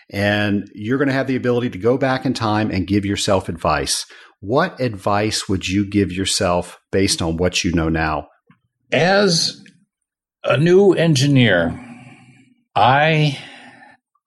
And 0.10 0.70
you're 0.76 0.98
going 0.98 1.08
to 1.08 1.14
have 1.14 1.28
the 1.28 1.38
ability 1.38 1.70
to 1.70 1.78
go 1.78 1.98
back 1.98 2.26
in 2.26 2.34
time 2.34 2.70
and 2.70 2.86
give 2.86 3.06
yourself 3.06 3.48
advice. 3.48 4.06
What 4.42 4.78
advice 4.82 5.48
would 5.48 5.70
you 5.70 5.90
give 5.90 6.12
yourself 6.12 6.78
based 6.92 7.22
on 7.22 7.38
what 7.38 7.64
you 7.64 7.72
know 7.72 7.88
now? 7.88 8.28
As 8.92 9.64
a 10.44 10.58
new 10.58 10.92
engineer, 10.92 11.80
I 12.76 13.40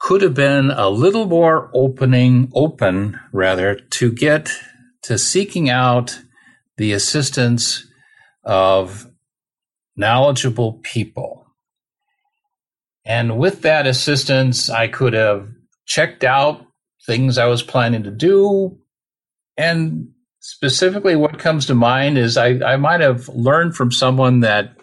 could 0.07 0.23
have 0.23 0.35
been 0.35 0.71
a 0.71 0.89
little 0.89 1.27
more 1.27 1.69
opening, 1.75 2.49
open 2.55 3.19
rather, 3.33 3.75
to 3.75 4.13
get 4.13 4.57
to 5.03 5.19
seeking 5.19 5.69
out 5.69 6.21
the 6.77 6.93
assistance 6.93 7.85
of 8.45 9.11
knowledgeable 9.97 10.75
people. 10.85 11.49
And 13.05 13.37
with 13.37 13.63
that 13.63 13.89
assistance, 13.89 14.71
I 14.71 14.87
could 14.87 15.13
have 15.13 15.49
checked 15.87 16.23
out 16.23 16.65
things 17.05 17.37
I 17.37 17.47
was 17.47 17.65
planning 17.65 18.05
to 18.05 18.13
do. 18.13 18.79
And 19.57 20.11
specifically, 20.39 21.17
what 21.17 21.41
comes 21.41 21.67
to 21.67 21.75
mind 21.75 22.17
is 22.17 22.37
I, 22.37 22.61
I 22.65 22.77
might 22.77 23.01
have 23.01 23.29
learned 23.31 23.75
from 23.75 23.91
someone 23.91 24.39
that 24.43 24.76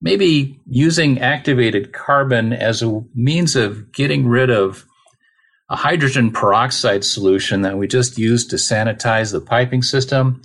maybe 0.00 0.60
using 0.66 1.20
activated 1.20 1.92
carbon 1.92 2.52
as 2.52 2.82
a 2.82 3.00
means 3.14 3.56
of 3.56 3.92
getting 3.92 4.28
rid 4.28 4.50
of 4.50 4.84
a 5.68 5.76
hydrogen 5.76 6.30
peroxide 6.30 7.04
solution 7.04 7.62
that 7.62 7.76
we 7.76 7.88
just 7.88 8.18
used 8.18 8.50
to 8.50 8.56
sanitize 8.56 9.32
the 9.32 9.40
piping 9.40 9.82
system, 9.82 10.40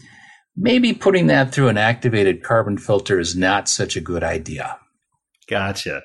maybe 0.56 0.94
putting 0.94 1.28
that 1.28 1.54
through 1.54 1.68
an 1.68 1.78
activated 1.78 2.44
carbon 2.44 2.78
filter 2.78 3.20
is 3.20 3.36
not 3.36 3.70
such 3.70 3.96
a 3.96 4.02
good 4.02 4.24
idea. 4.24 4.80
Gotcha. 5.48 6.02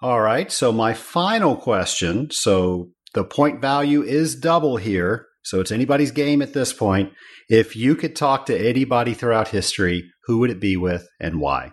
All 0.00 0.20
right. 0.20 0.50
So, 0.50 0.72
my 0.72 0.94
final 0.94 1.56
question 1.56 2.30
so 2.30 2.90
the 3.14 3.24
point 3.24 3.60
value 3.60 4.02
is 4.02 4.36
double 4.36 4.76
here. 4.76 5.26
So, 5.42 5.60
it's 5.60 5.72
anybody's 5.72 6.12
game 6.12 6.40
at 6.40 6.54
this 6.54 6.72
point. 6.72 7.12
If 7.48 7.74
you 7.74 7.96
could 7.96 8.14
talk 8.14 8.46
to 8.46 8.68
anybody 8.68 9.14
throughout 9.14 9.48
history, 9.48 10.10
who 10.24 10.38
would 10.38 10.50
it 10.50 10.60
be 10.60 10.76
with 10.76 11.08
and 11.18 11.40
why? 11.40 11.72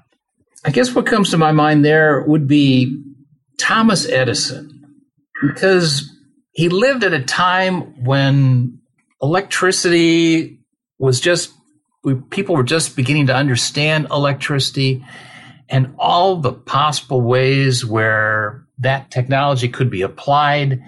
I 0.66 0.72
guess 0.72 0.96
what 0.96 1.06
comes 1.06 1.30
to 1.30 1.38
my 1.38 1.52
mind 1.52 1.86
there 1.86 2.24
would 2.24 2.48
be 2.48 3.00
Thomas 3.60 4.10
Edison, 4.10 4.98
because 5.42 6.12
he 6.54 6.70
lived 6.70 7.04
at 7.04 7.14
a 7.14 7.22
time 7.22 8.04
when 8.04 8.80
electricity 9.22 10.60
was 10.98 11.20
just, 11.20 11.54
people 12.32 12.56
were 12.56 12.64
just 12.64 12.96
beginning 12.96 13.28
to 13.28 13.36
understand 13.36 14.08
electricity 14.10 15.06
and 15.70 15.94
all 16.00 16.38
the 16.38 16.54
possible 16.54 17.22
ways 17.22 17.86
where 17.86 18.66
that 18.80 19.12
technology 19.12 19.68
could 19.68 19.92
be 19.92 20.02
applied. 20.02 20.82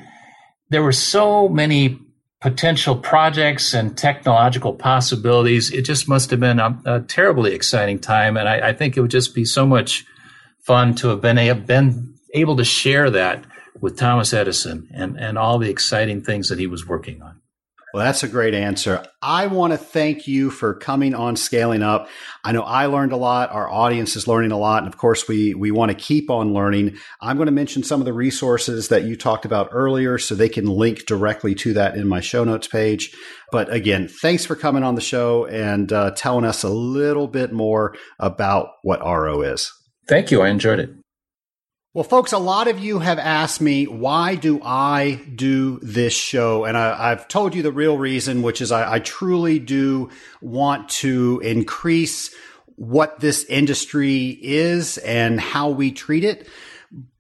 There 0.70 0.84
were 0.84 0.92
so 0.92 1.48
many 1.48 2.00
potential 2.42 2.96
projects 2.96 3.74
and 3.74 3.98
technological 3.98 4.74
possibilities. 4.74 5.72
It 5.72 5.84
just 5.84 6.08
must 6.08 6.30
have 6.32 6.40
been 6.40 6.60
a, 6.60 6.80
a 6.86 7.02
terribly 7.02 7.54
exciting 7.54 8.00
time, 8.00 8.38
and 8.38 8.48
I, 8.48 8.70
I, 8.70 8.74
think 8.74 8.96
it 8.96 9.02
would 9.02 9.12
just 9.12 9.34
be 9.34 9.44
so 9.46 9.66
much 9.66 10.06
fun 10.60 10.94
to 10.96 11.08
have 11.10 11.22
been, 11.22 11.38
have 11.38 11.66
been 11.66 12.16
able 12.34 12.56
to 12.58 12.64
share 12.64 13.10
that 13.10 13.44
with 13.80 13.98
Thomas 13.98 14.34
Edison 14.34 14.88
and, 14.94 15.20
and 15.20 15.38
all 15.38 15.58
the 15.58 15.70
exciting 15.70 16.22
things 16.22 16.50
that 16.50 16.60
he 16.60 16.68
was 16.68 16.88
working 16.88 17.22
on. 17.22 17.37
Well, 17.94 18.06
that's 18.06 18.24
a 18.24 18.28
great 18.28 18.54
answer. 18.54 19.06
I 19.22 19.48
want 19.48 19.72
to 19.72 19.78
thank 19.78 20.28
you 20.28 20.52
for 20.52 20.74
coming 20.74 21.16
on 21.16 21.38
Scaling 21.38 21.82
Up. 21.82 22.10
I 22.44 22.52
know 22.52 22.62
I 22.62 22.88
learned 22.88 23.14
a 23.14 23.18
lot. 23.18 23.52
Our 23.52 23.70
audience 23.70 24.18
is 24.18 24.28
learning 24.28 24.52
a 24.52 24.58
lot. 24.58 24.84
And 24.84 24.94
of 24.94 24.98
course, 24.98 25.28
we, 25.28 25.54
we 25.54 25.72
want 25.72 25.90
to 25.90 25.96
keep 25.96 26.30
on 26.30 26.54
learning. 26.54 26.98
I'm 27.22 27.38
going 27.38 27.46
to 27.46 27.54
mention 27.54 27.84
some 27.84 28.02
of 28.02 28.06
the 28.06 28.14
resources 28.14 28.90
that 28.90 29.06
you 29.06 29.16
talked 29.16 29.46
about 29.46 29.70
earlier 29.72 30.18
so 30.18 30.36
they 30.36 30.50
can 30.50 30.66
link 30.66 31.06
directly 31.06 31.56
to 31.56 31.74
that 31.74 31.96
in 31.96 32.10
my 32.10 32.20
show 32.20 32.44
notes 32.44 32.68
page. 32.68 33.16
But 33.54 33.72
again, 33.72 34.10
thanks 34.10 34.46
for 34.46 34.58
coming 34.58 34.84
on 34.84 34.96
the 34.96 35.02
show 35.02 35.46
and 35.46 35.92
uh, 35.94 36.12
telling 36.12 36.44
us 36.44 36.64
a 36.64 36.70
little 36.70 37.28
bit 37.28 37.54
more 37.54 37.96
about 38.20 38.68
what 38.84 39.00
RO 39.00 39.42
is. 39.42 39.72
Thank 40.10 40.30
you. 40.30 40.42
I 40.42 40.50
enjoyed 40.50 40.80
it. 40.80 40.97
Well, 41.94 42.04
folks, 42.04 42.34
a 42.34 42.38
lot 42.38 42.68
of 42.68 42.80
you 42.80 43.00
have 43.00 43.18
asked 43.18 43.62
me, 43.62 43.88
why 43.88 44.36
do 44.36 44.62
I 44.62 45.22
do 45.34 45.80
this 45.82 46.14
show? 46.14 46.66
And 46.66 46.78
I, 46.78 47.10
have 47.10 47.30
told 47.30 47.56
you 47.56 47.64
the 47.64 47.72
real 47.72 47.98
reason, 47.98 48.42
which 48.42 48.62
is 48.62 48.74
I, 48.74 48.96
I 48.96 49.00
truly 49.00 49.58
do 49.58 50.10
want 50.42 50.90
to 50.90 51.42
increase 51.44 52.36
what 52.76 53.22
this 53.22 53.46
industry 53.46 54.38
is 54.42 54.98
and 55.00 55.40
how 55.40 55.70
we 55.70 55.92
treat 55.92 56.26
it. 56.26 56.48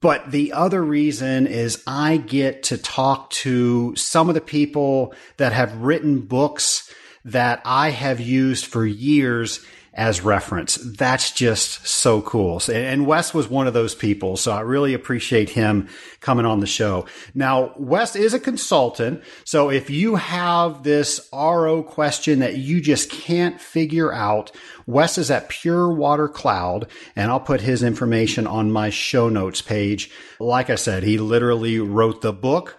But 0.02 0.32
the 0.32 0.52
other 0.52 0.84
reason 0.84 1.48
is 1.48 1.82
I 1.88 2.18
get 2.18 2.64
to 2.64 2.78
talk 2.78 3.30
to 3.32 3.96
some 3.96 4.28
of 4.28 4.36
the 4.36 4.42
people 4.42 5.16
that 5.38 5.54
have 5.54 5.78
written 5.78 6.20
books 6.20 6.94
that 7.24 7.62
I 7.66 7.90
have 7.92 8.20
used 8.20 8.66
for 8.66 8.86
years 8.86 9.66
as 9.98 10.22
reference. 10.22 10.76
That's 10.76 11.32
just 11.32 11.88
so 11.88 12.22
cool. 12.22 12.62
And 12.72 13.08
Wes 13.08 13.34
was 13.34 13.50
one 13.50 13.66
of 13.66 13.74
those 13.74 13.96
people. 13.96 14.38
So 14.38 14.52
I 14.52 14.62
really 14.62 14.94
appreciate 14.94 15.50
him 15.50 15.90
coming 16.22 16.46
on 16.46 16.60
the 16.60 16.68
show. 16.68 17.08
Now, 17.34 17.74
Wes 17.78 18.16
is 18.16 18.36
a 18.36 18.40
consultant. 18.40 19.24
So 19.44 19.72
if 19.72 19.90
you 19.90 20.16
have 20.16 20.84
this 20.84 21.28
RO 21.34 21.82
question 21.82 22.40
that 22.40 22.58
you 22.58 22.80
just 22.80 23.10
can't 23.10 23.60
figure 23.60 24.14
out, 24.14 24.52
Wes 24.86 25.18
is 25.18 25.32
at 25.32 25.50
Pure 25.50 25.94
Water 25.94 26.30
Cloud 26.30 26.88
and 27.16 27.32
I'll 27.32 27.40
put 27.40 27.62
his 27.62 27.82
information 27.82 28.46
on 28.46 28.72
my 28.72 28.92
show 28.92 29.30
notes 29.30 29.64
page. 29.64 30.12
Like 30.40 30.70
I 30.70 30.76
said, 30.76 31.02
he 31.02 31.18
literally 31.18 31.80
wrote 31.80 32.22
the 32.22 32.34
book 32.34 32.78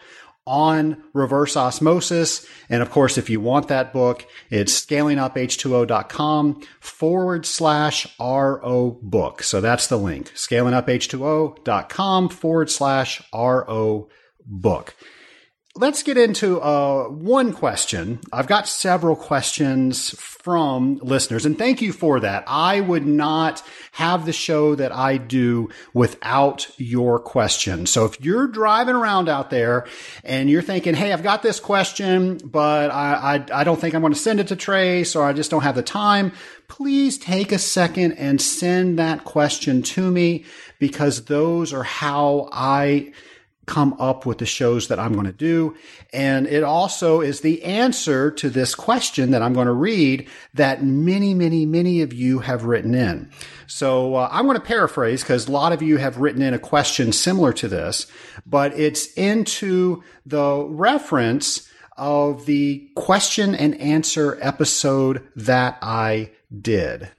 on 0.49 1.03
reverse 1.13 1.57
osmosis. 1.57 2.47
And 2.69 2.83
of 2.83 2.91
course, 2.91 3.19
if 3.19 3.29
you 3.31 3.41
want 3.41 3.69
that 3.69 3.93
book, 3.93 4.27
it's 4.51 4.85
scalinguph2o.com 4.85 6.63
forward 6.81 7.47
slash 7.47 8.07
RO 8.19 8.99
book. 9.03 9.43
So 9.43 9.61
that's 9.61 9.87
the 9.87 9.99
link, 9.99 10.33
scalinguph2o.com 10.35 12.29
forward 12.31 12.71
slash 12.71 13.23
RO 13.33 14.09
book. 14.47 14.97
Let's 15.81 16.03
get 16.03 16.19
into 16.19 16.61
uh, 16.61 17.05
one 17.05 17.53
question. 17.53 18.19
I've 18.33 18.49
got 18.49 18.67
several 18.67 19.15
questions 19.15 20.11
from 20.19 20.97
listeners, 20.97 21.47
and 21.47 21.57
thank 21.57 21.81
you 21.81 21.93
for 21.93 22.19
that. 22.19 22.43
I 22.49 22.81
would 22.81 23.07
not 23.07 23.63
have 23.93 24.27
the 24.27 24.33
show 24.33 24.75
that 24.75 24.91
I 24.91 25.19
do 25.19 25.69
without 25.95 26.69
your 26.79 27.21
questions. 27.21 27.91
So 27.91 28.07
if 28.07 28.21
you're 28.21 28.49
driving 28.49 28.97
around 28.97 29.29
out 29.29 29.51
there 29.51 29.87
and 30.25 30.51
you're 30.51 30.63
thinking, 30.63 30.95
"Hey, 30.95 31.13
I've 31.13 31.23
got 31.23 31.45
this 31.45 31.61
question, 31.61 32.39
but 32.39 32.91
I 32.91 33.37
I, 33.37 33.61
I 33.61 33.63
don't 33.63 33.81
think 33.81 33.95
I'm 33.95 34.01
going 34.01 34.13
to 34.13 34.19
send 34.19 34.41
it 34.41 34.49
to 34.49 34.57
Trace, 34.57 35.15
or 35.15 35.23
I 35.23 35.33
just 35.33 35.49
don't 35.49 35.63
have 35.63 35.77
the 35.77 35.85
time," 35.85 36.33
please 36.67 37.19
take 37.19 37.53
a 37.53 37.59
second 37.59 38.15
and 38.15 38.41
send 38.41 38.99
that 38.99 39.23
question 39.23 39.83
to 39.83 40.11
me 40.11 40.45
because 40.81 41.27
those 41.27 41.73
are 41.73 41.85
how 41.85 42.49
I 42.51 43.13
come 43.69 43.95
up 44.01 44.27
with 44.27 44.39
the 44.39 44.47
shows 44.47 44.89
that 44.89 44.99
I'm 44.99 45.13
going 45.13 45.27
to 45.27 45.33
do. 45.33 45.77
And 46.13 46.47
it 46.47 46.65
also 46.65 47.21
is 47.21 47.43
the 47.43 47.63
answer 47.63 48.31
to 48.33 48.51
this 48.51 48.75
question 48.75 49.31
that 49.31 49.43
I'm 49.43 49.53
going 49.53 49.67
to 49.67 49.73
read 49.73 50.27
that 50.55 50.83
many, 50.83 51.35
many, 51.35 51.67
many 51.67 52.01
of 52.01 52.13
you 52.13 52.41
have 52.41 52.65
written 52.65 52.95
in. 52.95 53.31
So 53.67 54.17
uh, 54.17 54.29
I'm 54.33 54.47
going 54.47 54.57
to 54.57 54.65
paraphrase 54.65 55.23
because 55.23 55.47
a 55.47 55.53
lot 55.53 55.73
of 55.73 55.83
you 55.83 55.99
have 55.99 56.17
written 56.17 56.43
in 56.43 56.55
a 56.55 56.59
question 56.59 57.13
similar 57.13 57.53
to 57.53 57.69
this, 57.69 58.07
but 58.47 58.77
it's 58.79 59.13
into 59.13 60.03
the 60.25 60.65
reference 60.65 61.69
of 61.97 62.47
the 62.47 62.89
question 62.95 63.55
and 63.55 63.79
answer 63.81 64.39
episode 64.41 65.29
that 65.37 65.79
I 65.83 66.31
did. 66.61 67.11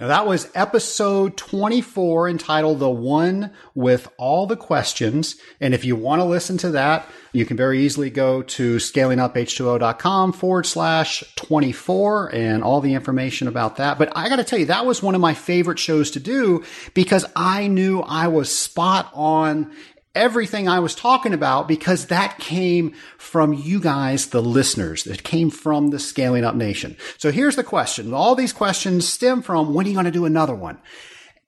Now 0.00 0.06
that 0.06 0.26
was 0.26 0.48
episode 0.54 1.36
24 1.36 2.30
entitled 2.30 2.78
The 2.78 2.88
One 2.88 3.50
with 3.74 4.08
All 4.16 4.46
the 4.46 4.56
Questions. 4.56 5.36
And 5.60 5.74
if 5.74 5.84
you 5.84 5.94
want 5.94 6.20
to 6.20 6.24
listen 6.24 6.56
to 6.58 6.70
that, 6.70 7.06
you 7.34 7.44
can 7.44 7.58
very 7.58 7.82
easily 7.82 8.08
go 8.08 8.40
to 8.40 8.76
scalinguph2o.com 8.76 10.32
forward 10.32 10.64
slash 10.64 11.22
24 11.36 12.34
and 12.34 12.64
all 12.64 12.80
the 12.80 12.94
information 12.94 13.46
about 13.46 13.76
that. 13.76 13.98
But 13.98 14.10
I 14.16 14.30
got 14.30 14.36
to 14.36 14.44
tell 14.44 14.58
you, 14.58 14.66
that 14.66 14.86
was 14.86 15.02
one 15.02 15.14
of 15.14 15.20
my 15.20 15.34
favorite 15.34 15.78
shows 15.78 16.10
to 16.12 16.20
do 16.20 16.64
because 16.94 17.26
I 17.36 17.68
knew 17.68 18.00
I 18.00 18.28
was 18.28 18.50
spot 18.50 19.10
on 19.12 19.70
everything 20.14 20.68
I 20.68 20.80
was 20.80 20.94
talking 20.94 21.34
about 21.34 21.68
because 21.68 22.06
that 22.06 22.38
came 22.38 22.94
from 23.18 23.52
you 23.52 23.80
guys, 23.80 24.26
the 24.26 24.42
listeners. 24.42 25.06
It 25.06 25.22
came 25.22 25.50
from 25.50 25.90
the 25.90 25.98
Scaling 25.98 26.44
Up 26.44 26.54
Nation. 26.54 26.96
So 27.18 27.30
here's 27.30 27.56
the 27.56 27.64
question. 27.64 28.12
All 28.12 28.34
these 28.34 28.52
questions 28.52 29.08
stem 29.08 29.42
from 29.42 29.72
when 29.72 29.86
are 29.86 29.88
you 29.88 29.94
going 29.94 30.04
to 30.06 30.10
do 30.10 30.24
another 30.24 30.54
one? 30.54 30.78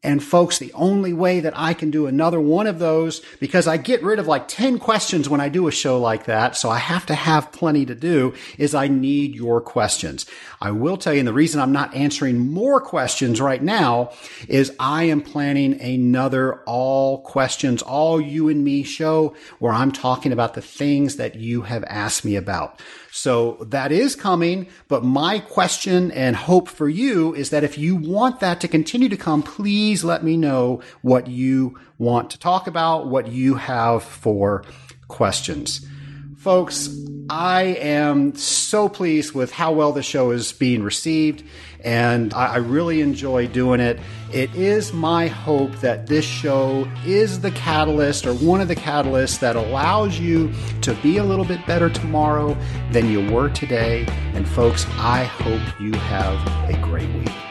And 0.04 0.22
folks, 0.22 0.58
the 0.58 0.72
only 0.72 1.12
way 1.12 1.38
that 1.40 1.52
I 1.56 1.74
can 1.74 1.92
do 1.92 2.06
another 2.06 2.40
one 2.40 2.66
of 2.66 2.80
those, 2.80 3.20
because 3.38 3.68
I 3.68 3.76
get 3.76 4.02
rid 4.02 4.18
of 4.18 4.26
like 4.26 4.48
10 4.48 4.80
questions 4.80 5.28
when 5.28 5.40
I 5.40 5.48
do 5.48 5.68
a 5.68 5.72
show 5.72 6.00
like 6.00 6.24
that, 6.24 6.56
so 6.56 6.68
I 6.68 6.78
have 6.78 7.06
to 7.06 7.14
have 7.14 7.52
plenty 7.52 7.86
to 7.86 7.94
do, 7.94 8.34
is 8.58 8.74
I 8.74 8.88
need 8.88 9.36
your 9.36 9.60
questions. 9.60 10.26
I 10.60 10.72
will 10.72 10.96
tell 10.96 11.12
you, 11.12 11.20
and 11.20 11.28
the 11.28 11.32
reason 11.32 11.60
I'm 11.60 11.70
not 11.70 11.94
answering 11.94 12.50
more 12.50 12.80
questions 12.80 13.40
right 13.40 13.62
now 13.62 14.10
is 14.48 14.74
I 14.80 15.04
am 15.04 15.20
planning 15.20 15.80
another 15.80 16.62
all 16.64 17.22
questions, 17.22 17.80
all 17.80 18.20
you 18.20 18.48
and 18.48 18.64
me 18.64 18.82
show 18.82 19.36
where 19.60 19.72
I'm 19.72 19.92
talking 19.92 20.32
about 20.32 20.54
the 20.54 20.62
things 20.62 21.16
that 21.16 21.36
you 21.36 21.62
have 21.62 21.84
asked 21.84 22.24
me 22.24 22.34
about. 22.34 22.80
So 23.14 23.58
that 23.60 23.92
is 23.92 24.16
coming. 24.16 24.68
But 24.88 25.04
my 25.04 25.38
question 25.38 26.10
and 26.12 26.34
hope 26.34 26.66
for 26.66 26.88
you 26.88 27.34
is 27.34 27.50
that 27.50 27.62
if 27.62 27.76
you 27.76 27.94
want 27.94 28.40
that 28.40 28.58
to 28.62 28.68
continue 28.68 29.10
to 29.10 29.18
come, 29.18 29.42
please 29.42 30.02
let 30.02 30.24
me 30.24 30.38
know 30.38 30.80
what 31.02 31.26
you 31.26 31.78
want 31.98 32.30
to 32.30 32.38
talk 32.38 32.66
about, 32.66 33.08
what 33.08 33.28
you 33.28 33.56
have 33.56 34.02
for 34.02 34.64
questions. 35.08 35.86
Folks, 36.42 36.88
I 37.30 37.76
am 37.78 38.34
so 38.34 38.88
pleased 38.88 39.32
with 39.32 39.52
how 39.52 39.70
well 39.70 39.92
the 39.92 40.02
show 40.02 40.32
is 40.32 40.50
being 40.50 40.82
received, 40.82 41.44
and 41.84 42.34
I, 42.34 42.56
really 42.56 43.00
enjoy 43.00 43.46
doing 43.46 43.78
it. 43.78 44.00
It 44.32 44.52
is 44.52 44.92
my 44.92 45.28
hope 45.28 45.70
that 45.82 46.08
this 46.08 46.24
show 46.24 46.90
is 47.06 47.42
the 47.42 47.52
catalyst 47.52 48.26
or 48.26 48.34
one 48.34 48.60
of 48.60 48.66
the 48.66 48.74
catalysts 48.74 49.38
that 49.38 49.54
allows 49.54 50.18
you 50.18 50.52
to 50.80 50.94
be 50.94 51.18
a 51.18 51.22
little 51.22 51.44
bit 51.44 51.64
better 51.64 51.88
tomorrow 51.88 52.58
than 52.90 53.08
you 53.08 53.30
were 53.30 53.48
today. 53.50 54.04
And 54.34 54.48
folks, 54.48 54.84
I 54.98 55.22
hope 55.22 55.80
you 55.80 55.92
have 55.92 56.44
a 56.68 56.76
great 56.82 57.08
week. 57.14 57.41